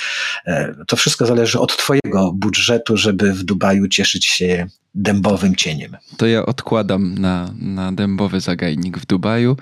[0.46, 5.98] e, to wszystko zależy od Twojego budżetu, żeby w Dubaju cieszyć się dębowym cieniem.
[6.18, 9.58] To ja odkładam na, na dębowy zagajnik w Dubaju.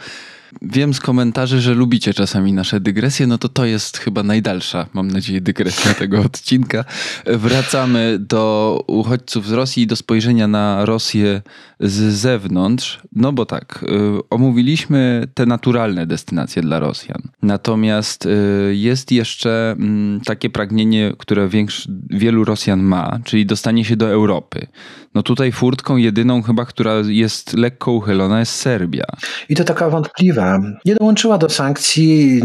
[0.62, 5.12] Wiem z komentarzy, że lubicie czasami nasze dygresje, no to to jest chyba najdalsza, mam
[5.12, 6.86] nadzieję, dygresja tego odcinka.
[7.26, 11.41] Wracamy do uchodźców z Rosji i do spojrzenia na Rosję
[11.80, 13.02] z zewnątrz.
[13.15, 13.86] No bo tak,
[14.18, 17.22] y, omówiliśmy te naturalne destynacje dla Rosjan.
[17.41, 18.30] Natomiast y,
[18.76, 24.68] jest jeszcze mm, takie pragnienie, które większy, wielu Rosjan ma, czyli dostanie się do Europy.
[25.15, 29.06] No tutaj furtką jedyną chyba, która jest lekko uchylona jest Serbia.
[29.49, 30.60] I to taka wątpliwa.
[30.86, 32.41] Nie dołączyła do sankcji,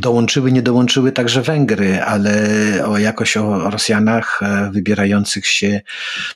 [0.00, 2.32] dołączyły, nie dołączyły także Węgry, ale
[2.86, 5.80] o, jakoś o Rosjanach e, wybierających się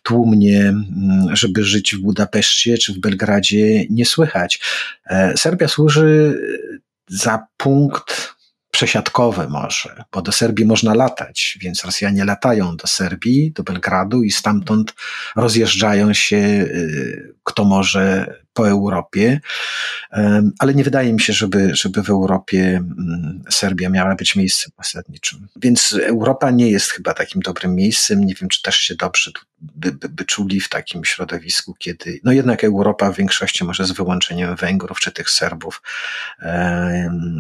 [0.03, 4.61] tłumnie, mm, żeby żyć w Budapeszcie czy w Belgradzie nie słychać.
[5.07, 6.41] E, Serbia służy
[7.09, 8.38] za punkt
[8.79, 14.31] przesiadkowe może, bo do Serbii można latać, więc Rosjanie latają do Serbii, do Belgradu i
[14.31, 14.95] stamtąd
[15.37, 19.41] rozjeżdżają się y, kto może po Europie,
[20.59, 25.49] ale nie wydaje mi się, żeby, żeby w Europie mm, Serbia miała być miejscem posadniczym.
[25.57, 28.25] Więc Europa nie jest chyba takim dobrym miejscem.
[28.25, 29.31] Nie wiem, czy też się dobrze
[29.61, 33.93] by, by, by czuli w takim środowisku, kiedy no jednak Europa w większości, może z
[33.93, 35.83] wyłączeniem Węgrów czy tych Serbów,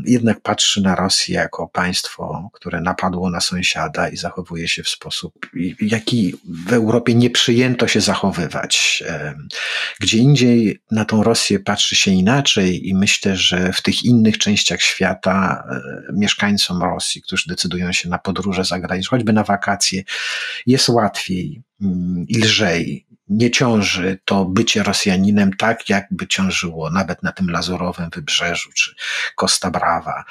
[0.04, 5.46] jednak patrzy na Rosję jako państwo, które napadło na sąsiada i zachowuje się w sposób,
[5.80, 9.04] jaki w Europie nie przyjęto się zachowywać.
[10.00, 14.82] Gdzie indziej na tą Rosję patrzy się inaczej i myślę, że w tych innych częściach
[14.82, 20.02] świata e, mieszkańcom Rosji, którzy decydują się na podróże zagraniczne, choćby na wakacje,
[20.66, 27.32] jest łatwiej mm, i lżej nie ciąży to bycie Rosjaninem tak, jakby ciążyło nawet na
[27.32, 28.94] tym lazurowym wybrzeżu, czy
[29.36, 30.24] Costa Brava,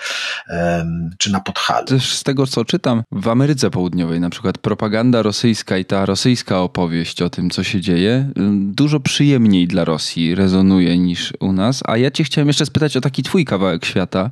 [1.18, 1.86] czy na Podhalu.
[1.86, 6.60] Też z tego, co czytam, w Ameryce Południowej na przykład propaganda rosyjska i ta rosyjska
[6.60, 8.30] opowieść o tym, co się dzieje,
[8.62, 11.84] dużo przyjemniej dla Rosji rezonuje niż u nas.
[11.86, 14.30] A ja cię chciałem jeszcze spytać o taki twój kawałek świata,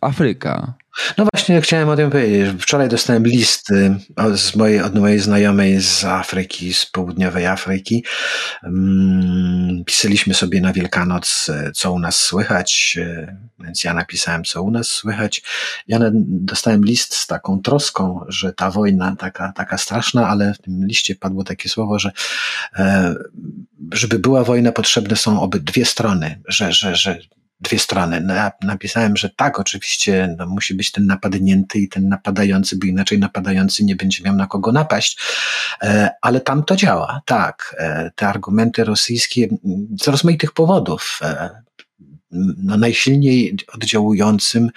[0.00, 0.74] Afryka.
[1.18, 2.62] No właśnie, chciałem o tym powiedzieć.
[2.62, 3.68] Wczoraj dostałem list
[4.34, 8.04] z mojej, od mojej znajomej z Afryki, z południowej Afryki.
[8.62, 14.70] Mm, pisaliśmy sobie na Wielkanoc, co u nas słychać, e, więc ja napisałem, co u
[14.70, 15.42] nas słychać.
[15.88, 20.86] Ja dostałem list z taką troską, że ta wojna taka, taka straszna, ale w tym
[20.86, 22.12] liście padło takie słowo, że
[22.78, 23.14] e,
[23.92, 27.18] żeby była wojna, potrzebne są obydwie strony, że, że, że
[27.60, 28.20] dwie strony.
[28.20, 33.18] No, napisałem, że tak, oczywiście no, musi być ten napadnięty i ten napadający, bo inaczej
[33.18, 35.18] napadający nie będzie miał na kogo napaść,
[35.82, 37.76] e, ale tam to działa, tak.
[37.78, 39.48] E, te argumenty rosyjskie
[40.02, 41.67] z rozmaitych powodów e,
[42.30, 44.70] no, najsilniej oddziałującym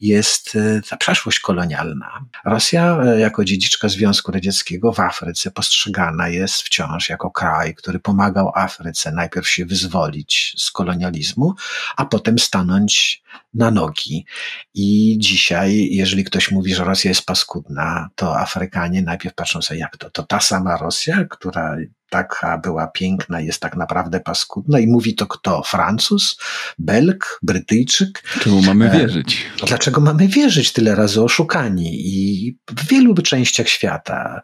[0.00, 2.24] jest e, ta przeszłość kolonialna.
[2.44, 8.52] Rosja e, jako dziedziczka Związku Radzieckiego w Afryce postrzegana jest wciąż jako kraj, który pomagał
[8.54, 11.54] Afryce najpierw się wyzwolić z kolonializmu,
[11.96, 13.22] a potem stanąć
[13.54, 14.26] na nogi.
[14.74, 19.96] I dzisiaj, jeżeli ktoś mówi, że Rosja jest paskudna, to Afrykanie najpierw patrzą sobie, jak
[19.96, 20.10] to?
[20.10, 21.76] To ta sama Rosja, która
[22.12, 25.62] taka była piękna, jest tak naprawdę paskudna i mówi to kto?
[25.62, 26.38] Francuz?
[26.78, 27.38] Belg?
[27.42, 28.22] Brytyjczyk?
[28.40, 29.46] Czemu mamy wierzyć?
[29.66, 34.40] Dlaczego mamy wierzyć tyle razy oszukani i w wielu częściach świata?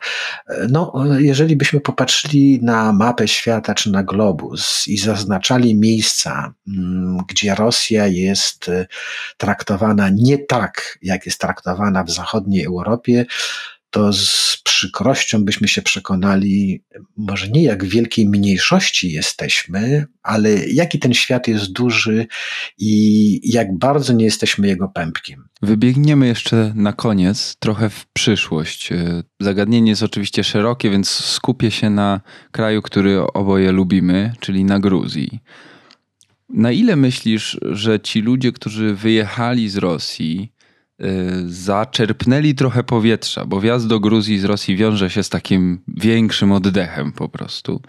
[0.68, 7.54] No, jeżeli byśmy popatrzyli na mapę świata czy na globus i zaznaczali miejsca, mm, gdzie
[7.54, 8.70] Rosja jest
[9.36, 13.26] traktowana nie tak, jak jest traktowana w zachodniej Europie,
[13.90, 16.84] to z przykrością byśmy się przekonali,
[17.16, 22.26] może nie jak wielkiej mniejszości jesteśmy, ale jaki ten świat jest duży
[22.78, 25.48] i jak bardzo nie jesteśmy jego pępkiem.
[25.62, 28.92] Wybiegniemy jeszcze na koniec trochę w przyszłość.
[28.92, 32.20] E, zagadnienie jest oczywiście szerokie, więc skupię się na
[32.52, 35.40] kraju, który oboje lubimy, czyli na Gruzji.
[36.48, 40.52] Na ile myślisz, że ci ludzie, którzy wyjechali z Rosji,
[41.46, 47.12] zaczerpnęli trochę powietrza, bo wjazd do Gruzji z Rosji wiąże się z takim większym oddechem
[47.12, 47.80] po prostu.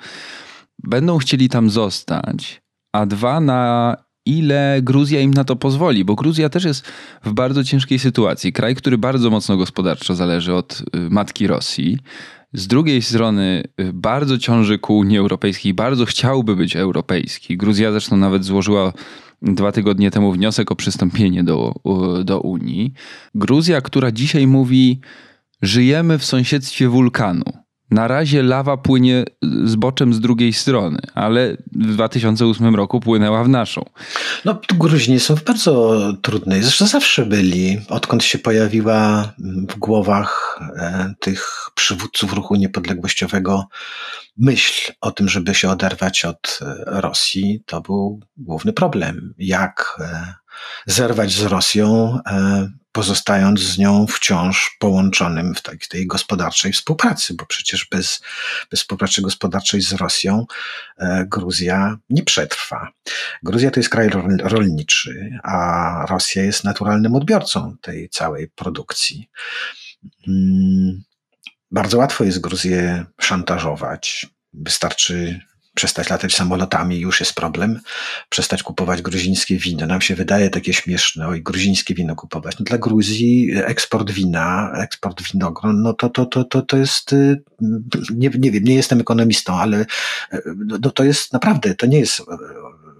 [0.83, 2.61] Będą chcieli tam zostać,
[2.93, 3.95] a dwa na
[4.25, 6.87] ile Gruzja im na to pozwoli, bo Gruzja też jest
[7.23, 8.53] w bardzo ciężkiej sytuacji.
[8.53, 11.97] Kraj, który bardzo mocno gospodarczo zależy od y, matki Rosji.
[12.53, 17.57] Z drugiej strony y, bardzo ciąży ku Unii Europejskiej, bardzo chciałby być europejski.
[17.57, 18.93] Gruzja zresztą nawet złożyła
[19.41, 21.73] dwa tygodnie temu wniosek o przystąpienie do,
[22.23, 22.93] do Unii.
[23.35, 24.99] Gruzja, która dzisiaj mówi,
[25.61, 27.43] żyjemy w sąsiedztwie wulkanu.
[27.91, 29.23] Na razie lawa płynie
[29.63, 33.85] zboczem z drugiej strony, ale w 2008 roku płynęła w naszą.
[34.45, 39.33] No, Gruzini są w bardzo trudnej, zresztą zawsze byli, odkąd się pojawiła
[39.69, 43.67] w głowach e, tych przywódców ruchu niepodległościowego
[44.37, 49.33] myśl o tym, żeby się oderwać od e, Rosji, to był główny problem.
[49.37, 50.33] Jak e,
[50.85, 57.87] zerwać z Rosją, e, pozostając z nią wciąż połączonym w tej, gospodarczej współpracy, bo przecież
[57.91, 58.21] bez,
[58.71, 60.45] bez współpracy gospodarczej z Rosją
[61.25, 62.87] Gruzja nie przetrwa.
[63.43, 64.09] Gruzja to jest kraj
[64.43, 69.29] rolniczy, a Rosja jest naturalnym odbiorcą tej całej produkcji.
[70.25, 71.03] Hmm
[71.71, 74.27] bardzo łatwo jest Gruzję szantażować.
[74.53, 75.39] Wystarczy
[75.75, 77.79] przestać latać samolotami już jest problem.
[78.29, 79.85] Przestać kupować gruzińskie wino.
[79.85, 82.59] Nam się wydaje takie śmieszne, oj, gruzińskie wino kupować.
[82.59, 87.43] No dla Gruzji eksport wina, eksport winogron, no to, to, to, to, to jest, y,
[88.15, 89.81] nie, nie wiem, nie jestem ekonomistą, ale
[90.33, 90.41] y,
[90.81, 92.23] no to jest naprawdę, to nie jest y,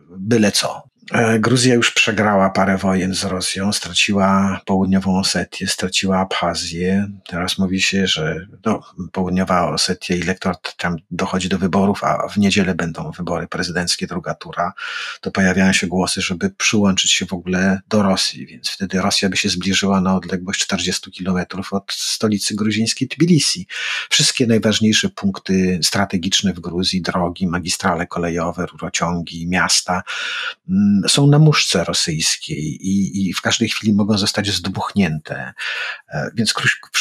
[0.10, 0.89] byle co.
[1.12, 7.08] E, Gruzja już przegrała parę wojen z Rosją, straciła południową Osetię, straciła Abchazję.
[7.28, 12.38] Teraz mówi się, że no, południowa Osetia i elektorat tam dochodzi do wyborów, a w
[12.38, 14.74] niedzielę będą wybory prezydenckie, druga tura.
[15.22, 19.38] To pojawiają się głosy, żeby przyłączyć się w ogóle do Rosji, więc wtedy Rosja by
[19.38, 23.68] się zbliżyła na odległość 40 kilometrów od stolicy gruzińskiej Tbilisi.
[24.10, 30.04] Wszystkie najważniejsze punkty strategiczne w Gruzji, drogi, magistrale kolejowe, rurociągi, miasta,
[30.70, 35.54] mm, są na muszce rosyjskiej i, i w każdej chwili mogą zostać zdmuchnięte.
[36.10, 36.54] E, więc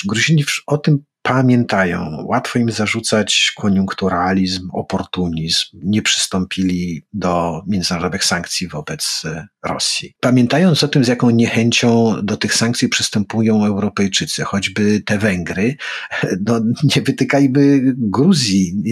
[0.07, 2.25] Gruzini o tym pamiętają.
[2.27, 5.65] Łatwo im zarzucać koniunkturalizm, oportunizm.
[5.73, 10.15] Nie przystąpili do międzynarodowych sankcji wobec e, Rosji.
[10.21, 15.77] Pamiętając o tym, z jaką niechęcią do tych sankcji przystępują Europejczycy, choćby te Węgry,
[16.47, 16.61] no,
[16.97, 18.83] nie wytykajmy Gruzji,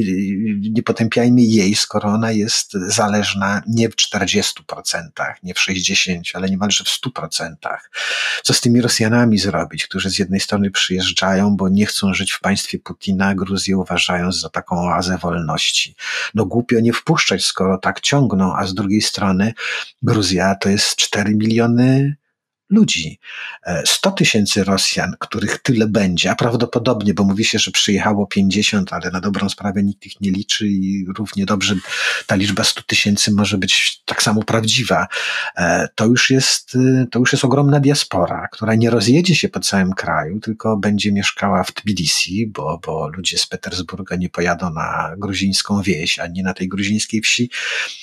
[0.73, 4.53] nie potępiajmy jej, skoro ona jest zależna nie w 40%,
[5.43, 7.55] nie w 60%, ale niemalże w 100%.
[8.43, 12.41] Co z tymi Rosjanami zrobić, którzy z jednej strony przyjeżdżają, bo nie chcą żyć w
[12.41, 15.95] państwie Putina, Gruzję uważając za taką oazę wolności.
[16.35, 19.55] No głupio nie wpuszczać, skoro tak ciągną, a z drugiej strony
[20.03, 22.17] Gruzja to jest 4 miliony
[22.71, 23.19] ludzi.
[23.85, 28.93] 100 e, tysięcy Rosjan, których tyle będzie, a prawdopodobnie, bo mówi się, że przyjechało 50,
[28.93, 31.75] ale na dobrą sprawę nikt ich nie liczy i równie dobrze
[32.27, 35.07] ta liczba 100 tysięcy może być tak samo prawdziwa.
[35.57, 39.61] E, to już jest, e, to już jest ogromna diaspora, która nie rozjedzie się po
[39.61, 45.15] całym kraju, tylko będzie mieszkała w Tbilisi, bo, bo ludzie z Petersburga nie pojadą na
[45.19, 47.51] gruzińską wieś, ani na tej gruzińskiej wsi.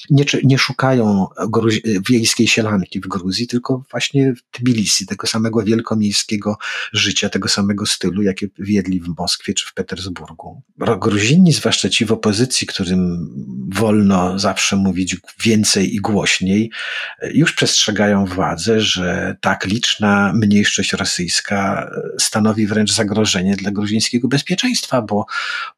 [0.10, 1.28] Nie, nie szukają
[2.10, 6.58] wiejskiej sielanki w Gruzji, tylko właśnie Tbilisi, tego samego wielkomiejskiego
[6.94, 10.62] życia, tego samego stylu, jakie wiedli w Moskwie czy w Petersburgu.
[11.02, 13.30] Gruzini, zwłaszcza ci w opozycji, którym
[13.74, 16.72] wolno zawsze mówić więcej i głośniej,
[17.34, 21.90] już przestrzegają władzę, że tak liczna mniejszość rosyjska
[22.20, 25.26] stanowi wręcz zagrożenie dla gruzińskiego bezpieczeństwa, bo,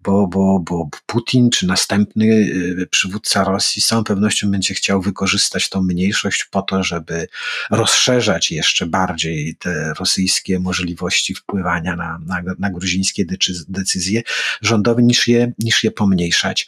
[0.04, 5.70] bo, bo, bo Putin czy następny y, przywódca Rosji z całą pewnością będzie chciał wykorzystać
[5.70, 7.28] tą mniejszość po to, żeby
[7.72, 13.26] rozszerzać jeszcze jeszcze bardziej te rosyjskie możliwości wpływania na, na, na gruzińskie
[13.68, 14.22] decyzje
[14.62, 16.68] rządowe, niż je, niż je pomniejszać.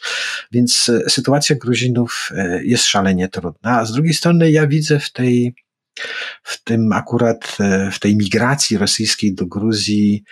[0.52, 5.12] Więc e, sytuacja Gruzinów e, jest szalenie trudna, a z drugiej strony ja widzę w
[5.12, 5.54] tej
[6.42, 10.24] w tym akurat, e, w tej migracji rosyjskiej do Gruzji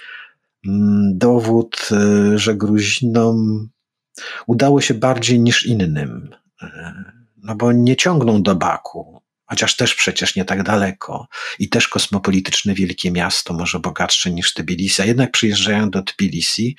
[0.66, 1.88] mm, dowód,
[2.34, 3.68] że Gruzinom
[4.46, 6.30] udało się bardziej niż innym.
[7.36, 11.28] No bo nie ciągną do Baku, chociaż też przecież nie tak daleko.
[11.58, 16.76] I też kosmopolityczne wielkie miasto, może bogatsze niż Tbilisi, a jednak przyjeżdżają do Tbilisi.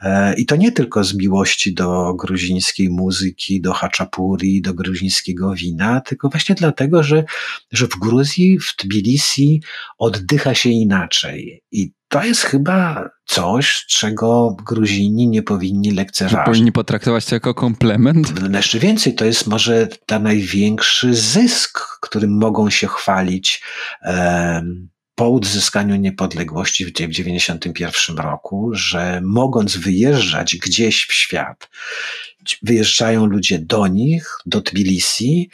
[0.00, 6.00] E, i to nie tylko z miłości do gruzińskiej muzyki, do haczapuri, do gruzińskiego wina,
[6.00, 7.24] tylko właśnie dlatego, że,
[7.72, 9.62] że w Gruzji, w Tbilisi
[9.98, 11.62] oddycha się inaczej.
[11.70, 16.46] I to jest chyba coś, czego Gruzini nie powinni lekceważyć.
[16.46, 18.32] Powinni potraktować to jako komplement?
[18.54, 23.62] Jeszcze więcej, to jest może ta największy zysk, którym mogą się chwalić
[24.04, 31.70] um, po uzyskaniu niepodległości w 1991 roku, że mogąc wyjeżdżać gdzieś w świat,
[32.62, 35.50] wyjeżdżają ludzie do nich, do Tbilisi,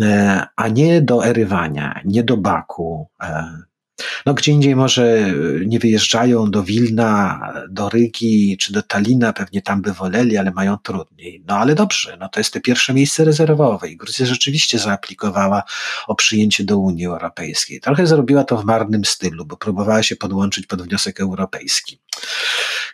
[0.00, 3.67] e, a nie do Erywania, nie do Baku, e,
[4.26, 5.32] no, gdzie indziej może e,
[5.66, 7.40] nie wyjeżdżają do Wilna,
[7.70, 11.42] do Rygi czy do Talina, pewnie tam by woleli, ale mają trudniej.
[11.46, 15.62] No ale dobrze, no to jest te pierwsze miejsce rezerwowe i Gruzja rzeczywiście zaaplikowała
[16.06, 17.80] o przyjęcie do Unii Europejskiej.
[17.80, 22.00] Trochę zrobiła to w marnym stylu, bo próbowała się podłączyć pod wniosek europejski.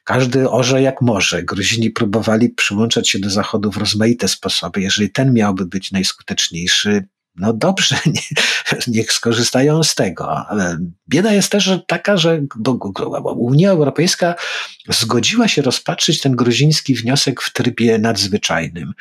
[0.04, 1.42] Każdy orze jak może.
[1.42, 4.80] Gruzini próbowali przyłączać się do Zachodu w rozmaite sposoby.
[4.80, 8.20] Jeżeli ten miałby być najskuteczniejszy, no dobrze, nie,
[8.86, 10.46] niech skorzystają z tego.
[11.08, 12.40] Bieda jest też taka, że
[13.36, 14.34] Unia Europejska
[14.88, 18.92] zgodziła się rozpatrzyć ten gruziński wniosek w trybie nadzwyczajnym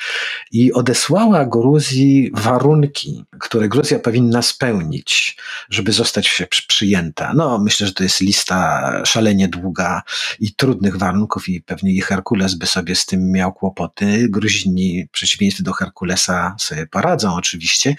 [0.51, 5.37] i odesłała Gruzji warunki, które Gruzja powinna spełnić,
[5.69, 7.33] żeby zostać przyjęta.
[7.35, 10.01] No, myślę, że to jest lista szalenie długa
[10.39, 14.27] i trudnych warunków i pewnie i Herkules by sobie z tym miał kłopoty.
[14.29, 17.95] Gruzini w przeciwieństwie do Herkulesa sobie poradzą oczywiście.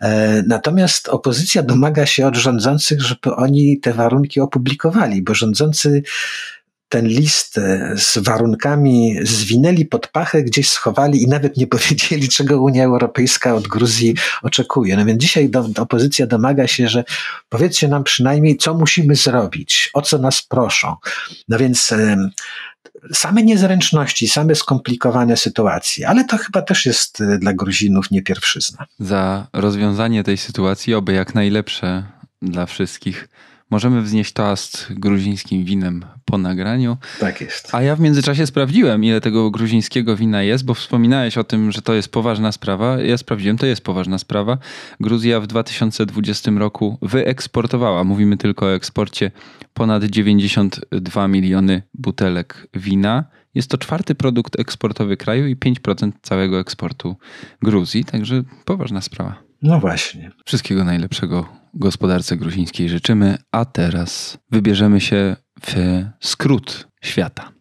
[0.00, 6.02] E, natomiast opozycja domaga się od rządzących, żeby oni te warunki opublikowali, bo rządzący
[6.88, 12.62] ten list e, z warunkami zwinęli pod pachę, gdzieś schowali i nawet nie powiedzieli, czego
[12.62, 14.96] Unia Europejska od Gruzji oczekuje.
[14.96, 17.04] No więc dzisiaj do, opozycja domaga się, że
[17.48, 20.96] powiedzcie nam przynajmniej, co musimy zrobić, o co nas proszą.
[21.48, 21.94] No więc
[23.12, 28.86] same niezręczności, same skomplikowane sytuacje, ale to chyba też jest e, dla Gruzinów nie pierwszyzna.
[28.98, 32.04] Za rozwiązanie tej sytuacji, oby jak najlepsze
[32.42, 33.28] dla wszystkich.
[33.70, 36.96] Możemy wznieść toast gruzińskim winem po nagraniu.
[37.20, 37.74] Tak jest.
[37.74, 41.82] A ja w międzyczasie sprawdziłem, ile tego gruzińskiego wina jest, bo wspominałeś o tym, że
[41.82, 43.00] to jest poważna sprawa.
[43.00, 44.58] Ja sprawdziłem, to jest poważna sprawa.
[45.00, 49.30] Gruzja w 2020 roku wyeksportowała, mówimy tylko o eksporcie,
[49.74, 53.24] ponad 92 miliony butelek wina.
[53.54, 57.16] Jest to czwarty produkt eksportowy kraju i 5% całego eksportu
[57.62, 59.42] Gruzji, także poważna sprawa.
[59.62, 60.30] No właśnie.
[60.44, 67.54] Wszystkiego najlepszego gospodarce gruzińskiej życzymy, a teraz wybierzemy się w skrót świata.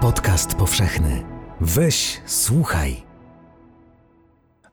[0.00, 1.22] Podcast powszechny.
[1.60, 3.02] Weź, słuchaj.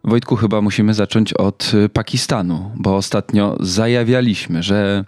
[0.06, 5.04] Wojtku, chyba musimy zacząć od y, Pakistanu, bo ostatnio zajawialiśmy, że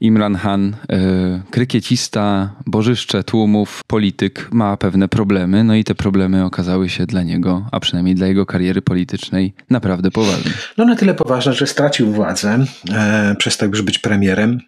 [0.00, 6.88] Imran Khan, y, krykiecista, bożyszcze tłumów, polityk, ma pewne problemy, no i te problemy okazały
[6.88, 10.50] się dla niego, a przynajmniej dla jego kariery politycznej, naprawdę poważne.
[10.76, 14.60] No na tyle poważne, że stracił władzę, e, przestał już być premierem,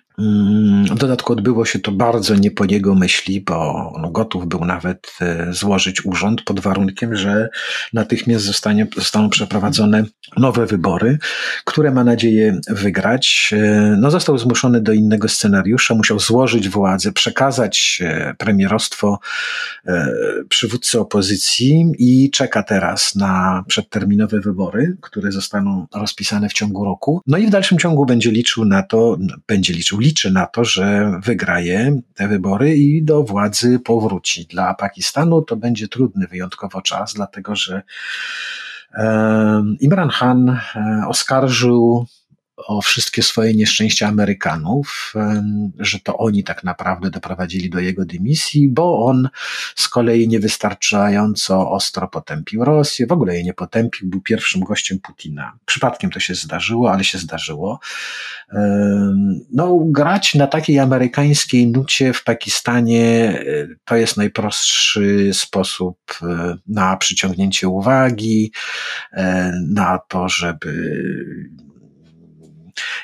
[0.90, 5.12] w dodatku odbyło się to bardzo nie po jego myśli, bo on gotów był nawet
[5.20, 7.48] e, złożyć urząd pod warunkiem, że
[7.92, 10.04] natychmiast zostanie, zostaną przeprowadzone
[10.36, 11.18] nowe wybory,
[11.64, 13.50] które ma nadzieję wygrać.
[13.52, 19.18] E, no, został zmuszony do innego scenariusza, musiał złożyć władzę, przekazać e, premierostwo
[20.48, 27.22] przywódcy opozycji i czeka teraz na przedterminowe wybory, które zostaną rozpisane w ciągu roku.
[27.26, 31.12] No i w dalszym ciągu będzie liczył na to, będzie liczył, liczy na to, że
[31.24, 34.46] wygraje te wybory i do władzy powróci.
[34.46, 37.82] Dla Pakistanu to będzie trudny wyjątkowo czas, dlatego że
[39.80, 40.58] Imran Khan e,
[41.08, 42.06] oskarżył
[42.66, 45.12] o wszystkie swoje nieszczęścia Amerykanów,
[45.78, 49.28] że to oni tak naprawdę doprowadzili do jego dymisji, bo on
[49.74, 55.58] z kolei niewystarczająco ostro potępił Rosję, w ogóle jej nie potępił, był pierwszym gościem Putina.
[55.64, 57.80] Przypadkiem to się zdarzyło, ale się zdarzyło.
[59.52, 66.96] No, grać na takiej amerykańskiej nucie w Pakistanie e, to jest najprostszy sposób e, na
[66.96, 68.52] przyciągnięcie uwagi,
[69.12, 70.94] e, na to, żeby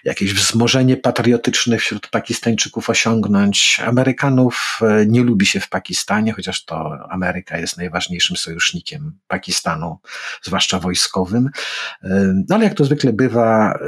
[0.04, 3.80] jakieś wzmożenie patriotyczne wśród Pakistańczyków osiągnąć.
[3.86, 9.98] Amerykanów e, nie lubi się w Pakistanie, chociaż to Ameryka jest najważniejszym sojusznikiem Pakistanu,
[10.42, 11.50] zwłaszcza wojskowym.
[12.02, 13.78] E, no ale jak to zwykle bywa, e,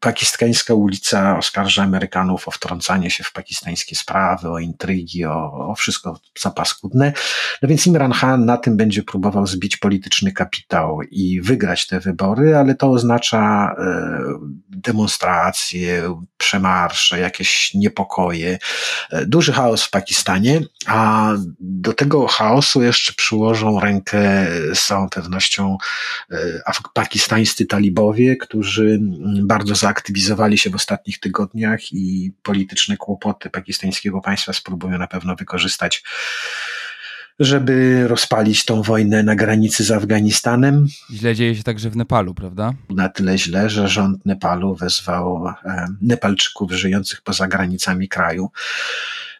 [0.00, 6.20] pakistańska ulica oskarża Amerykanów o wtrącanie się w pakistańskie sprawy, o intrygi, o, o wszystko
[6.34, 7.12] co paskudne.
[7.62, 12.56] No więc Imran Khan na tym będzie próbował zbić polityczny kapitał i wygrać te wybory,
[12.56, 13.74] ale to oznacza
[14.68, 18.58] demonstracje, przemarsze, jakieś niepokoje,
[19.10, 25.76] e, duży chaos w Pakistanie, a do tego chaosu jeszcze przyłożą rękę z całą pewnością
[26.30, 26.36] e,
[26.94, 28.98] pakistańscy talibowie, którzy
[29.42, 36.02] bardzo zaaktywizowali się w ostatnich tygodniach i polityczne kłopoty pakistańskiego państwa spróbują na pewno wykorzystać
[37.40, 40.86] żeby rozpalić tą wojnę na granicy z Afganistanem.
[41.10, 42.72] Źle dzieje się także w Nepalu, prawda?
[42.90, 48.50] Na tyle źle, że rząd Nepalu wezwał e, Nepalczyków żyjących poza granicami kraju,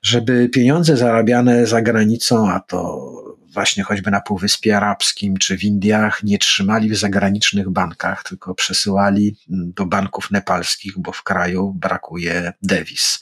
[0.02, 3.10] żeby pieniądze zarabiane za granicą, a to
[3.56, 9.36] właśnie choćby na Półwyspie Arabskim czy w Indiach nie trzymali w zagranicznych bankach, tylko przesyłali
[9.48, 13.20] do banków nepalskich, bo w kraju brakuje dewiz.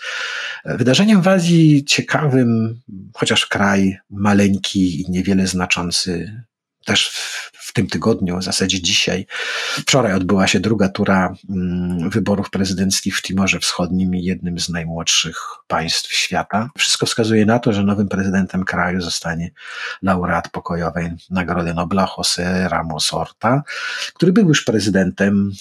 [0.64, 2.80] Wydarzeniem w Azji ciekawym,
[3.14, 6.43] chociaż kraj maleńki i niewiele znaczący,
[6.85, 9.26] też w tym tygodniu, w zasadzie dzisiaj.
[9.76, 15.36] Wczoraj odbyła się druga tura mm, wyborów prezydenckich w Timorze Wschodnim, jednym z najmłodszych
[15.66, 16.70] państw świata.
[16.78, 19.50] Wszystko wskazuje na to, że nowym prezydentem kraju zostanie
[20.02, 23.62] laureat pokojowej Nagrody Nobla José Ramos Horta,
[24.14, 25.52] który był już prezydentem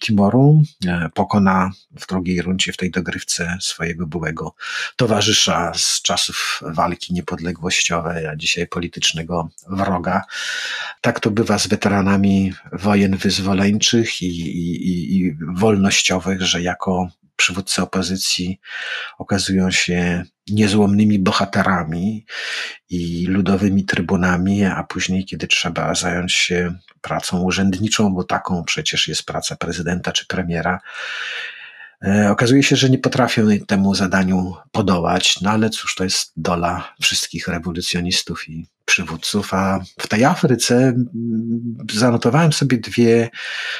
[0.00, 0.62] Timoru.
[0.86, 1.70] E, pokona
[2.00, 4.54] w drugiej rundzie w tej dogrywce swojego byłego
[4.96, 10.22] towarzysza z czasów walki niepodległościowej, a dzisiaj politycznego wroga.
[11.00, 18.60] Tak to bywa z weteranami wojen wyzwoleńczych i, i, i wolnościowych, że jako przywódcy opozycji
[19.18, 22.26] okazują się niezłomnymi bohaterami
[22.90, 29.26] i ludowymi trybunami, a później, kiedy trzeba zająć się pracą urzędniczą, bo taką przecież jest
[29.26, 30.80] praca prezydenta czy premiera,
[32.30, 37.48] okazuje się, że nie potrafią temu zadaniu podołać, no ale cóż, to jest dola wszystkich
[37.48, 39.54] rewolucjonistów i przywódców.
[39.54, 40.94] A w tej Afryce
[41.92, 43.30] zanotowałem sobie dwie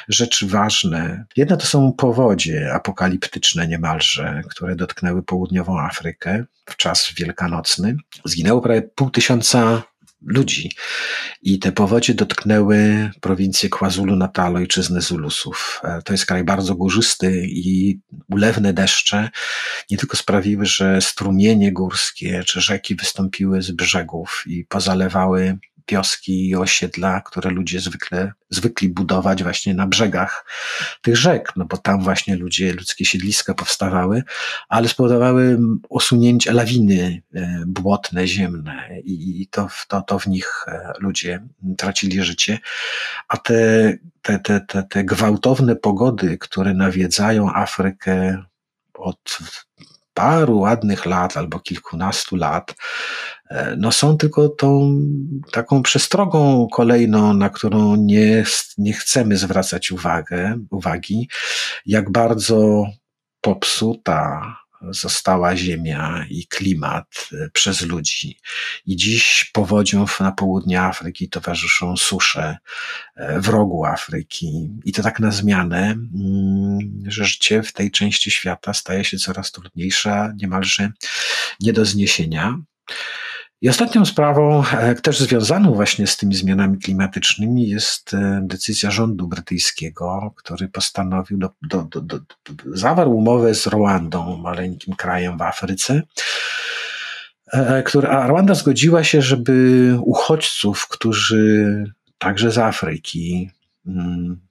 [0.07, 1.25] rzeczy ważne.
[1.37, 7.95] Jedna to są powodzie apokaliptyczne niemalże, które dotknęły południową Afrykę w czas wielkanocny.
[8.25, 9.83] Zginęło prawie pół tysiąca
[10.21, 10.71] ludzi.
[11.41, 15.81] I te powodzie dotknęły prowincję KwaZulu-Natal, ojczyznę Zulusów.
[15.83, 17.99] E, to jest kraj bardzo górzysty i
[18.29, 19.29] ulewne deszcze
[19.91, 25.57] nie tylko sprawiły, że strumienie górskie czy rzeki wystąpiły z brzegów i pozalewały
[25.89, 30.45] wioski i osiedla, które ludzie zwykle, zwykli budować właśnie na brzegach
[31.01, 34.23] tych rzek, no bo tam właśnie ludzie, ludzkie siedliska powstawały,
[34.69, 35.59] ale spowodowały
[35.89, 42.59] osunięcie lawiny e, błotne, ziemne i to, to, to w nich e, ludzie tracili życie,
[43.27, 48.43] a te, te, te, te, te gwałtowne pogody, które nawiedzają Afrykę
[48.93, 49.37] od
[50.17, 52.75] paru ładnych lat albo kilkunastu lat,
[53.77, 54.99] no są tylko tą
[55.51, 58.43] taką przestrogą kolejną, na którą nie,
[58.77, 61.29] nie chcemy zwracać uwagę, uwagi,
[61.85, 62.85] jak bardzo
[63.41, 64.41] popsuta
[64.89, 68.37] została ziemia i klimat e, przez ludzi.
[68.85, 72.57] I dziś powodziom na południe Afryki towarzyszą susze
[73.15, 74.69] e, w rogu Afryki.
[74.85, 79.51] I to tak na zmianę, mm, że życie w tej części świata staje się coraz
[79.51, 80.91] trudniejsze, niemalże
[81.59, 82.59] nie do zniesienia.
[83.61, 89.27] I ostatnią sprawą, e, też związaną właśnie z tymi zmianami klimatycznymi, jest e, decyzja rządu
[89.27, 92.19] brytyjskiego, który postanowił, do, do, do, do,
[92.73, 96.01] zawarł umowę z Rwandą, maleńkim krajem w Afryce,
[97.53, 101.83] e, a Rwanda zgodziła się, żeby uchodźców, którzy
[102.17, 103.49] także z Afryki,
[103.87, 104.46] mm,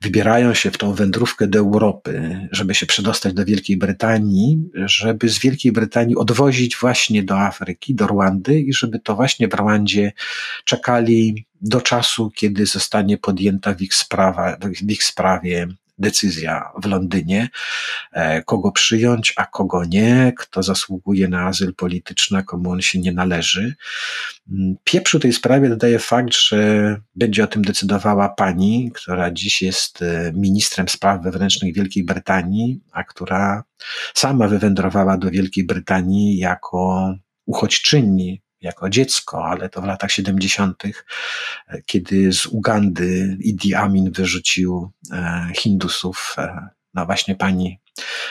[0.00, 5.38] wybierają się w tą wędrówkę do Europy, żeby się przedostać do Wielkiej Brytanii, żeby z
[5.38, 10.12] Wielkiej Brytanii odwozić właśnie do Afryki, do Rwandy i żeby to właśnie w Rwandzie
[10.64, 17.48] czekali do czasu, kiedy zostanie podjęta w ich, sprawa, w ich sprawie decyzja w Londynie,
[18.12, 22.98] e, kogo przyjąć, a kogo nie, kto zasługuje na azyl polityczny, a komu on się
[22.98, 23.74] nie należy.
[24.52, 30.02] Mm, pieprzu tej sprawie dodaje fakt, że będzie o tym decydowała pani, która dziś jest
[30.02, 33.64] e, ministrem spraw wewnętrznych Wielkiej Brytanii, a która
[34.14, 37.14] sama wywędrowała do Wielkiej Brytanii jako
[37.46, 40.82] uchodźczyni jako dziecko, ale to w latach 70.,
[41.86, 47.78] kiedy z Ugandy Idi Amin wyrzucił e, Hindusów, e, no właśnie pani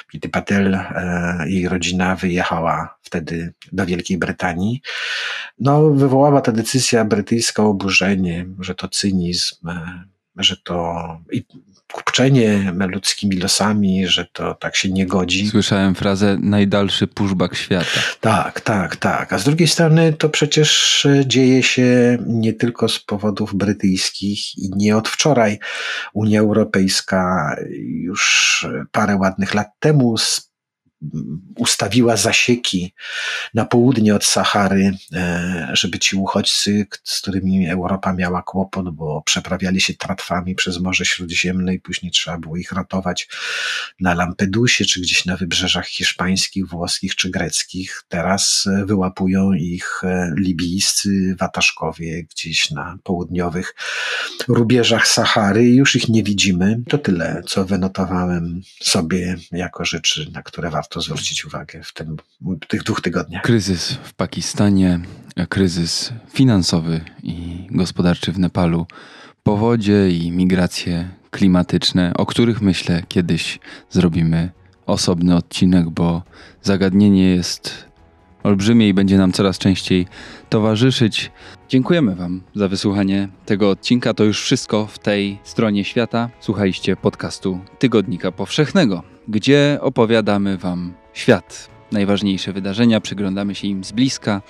[0.08, 4.82] Pity Patel, e, jej rodzina wyjechała wtedy do Wielkiej Brytanii.
[5.60, 9.56] No, wywołała ta decyzja brytyjska oburzenie, że to cynizm,
[10.36, 11.08] że to
[11.92, 15.50] kupczenie ludzkimi losami, że to tak się nie godzi.
[15.50, 18.00] Słyszałem frazę najdalszy pushback świata.
[18.22, 19.34] Tak, tak, tak.
[19.34, 24.98] A z drugiej strony to przecież dzieje się nie tylko z powodów brytyjskich i nie
[24.98, 25.60] od wczoraj.
[26.14, 30.16] Unia Europejska już parę ładnych lat temu
[31.58, 32.94] ustawiła zasieki
[33.54, 39.82] na południe od Sahary, e, żeby ci uchodźcy, z którymi Europa miała kłopot, bo przeprawiali
[39.82, 43.30] się tratwami przez Morze Śródziemne i później trzeba było ich ratować
[44.00, 48.04] na Lampedusie, czy gdzieś na wybrzeżach hiszpańskich, włoskich czy greckich.
[48.08, 53.76] Teraz e, wyłapują ich e, libijscy wataszkowie gdzieś na południowych
[54.48, 56.82] rubieżach Sahary i już ich nie widzimy.
[56.90, 62.18] To tyle, co wynotowałem sobie jako rzeczy, na które warto warto zwrócić uwagę w tym,
[62.68, 63.44] tych dwóch tygodniach.
[63.44, 65.00] Kryzys w Pakistanie,
[65.50, 68.86] kryzys finansowy i gospodarczy w Nepalu,
[69.44, 74.52] powodzie i migracje klimatyczne, o których myślę kiedyś zrobimy
[74.86, 76.24] osobny odcinek, bo
[76.62, 77.86] zagadnienie jest
[78.44, 80.08] olbrzymie i będzie nam coraz częściej
[80.50, 81.32] towarzyszyć.
[81.70, 84.14] Dziękujemy Wam za wysłuchanie tego odcinka.
[84.14, 86.30] To już wszystko w tej stronie świata.
[86.40, 94.42] Słuchaliście podcastu Tygodnika Powszechnego gdzie opowiadamy Wam świat, najważniejsze wydarzenia, przyglądamy się im z bliska.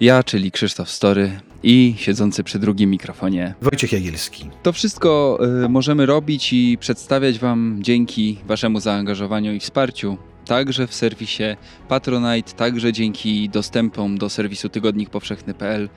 [0.00, 4.50] Ja, czyli Krzysztof Story i siedzący przy drugim mikrofonie Wojciech Jagielski.
[4.62, 10.16] To wszystko y, możemy robić i przedstawiać Wam dzięki Waszemu zaangażowaniu i wsparciu.
[10.46, 11.42] Także w serwisie
[11.88, 15.88] Patronite, także dzięki dostępom do serwisu tygodnikpowszechny.pl,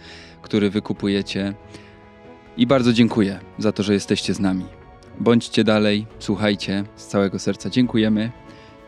[0.41, 1.53] który wykupujecie.
[2.57, 4.80] I bardzo dziękuję za to, że jesteście z nami.
[5.19, 6.83] Bądźcie dalej, słuchajcie.
[6.95, 8.31] Z całego serca dziękujemy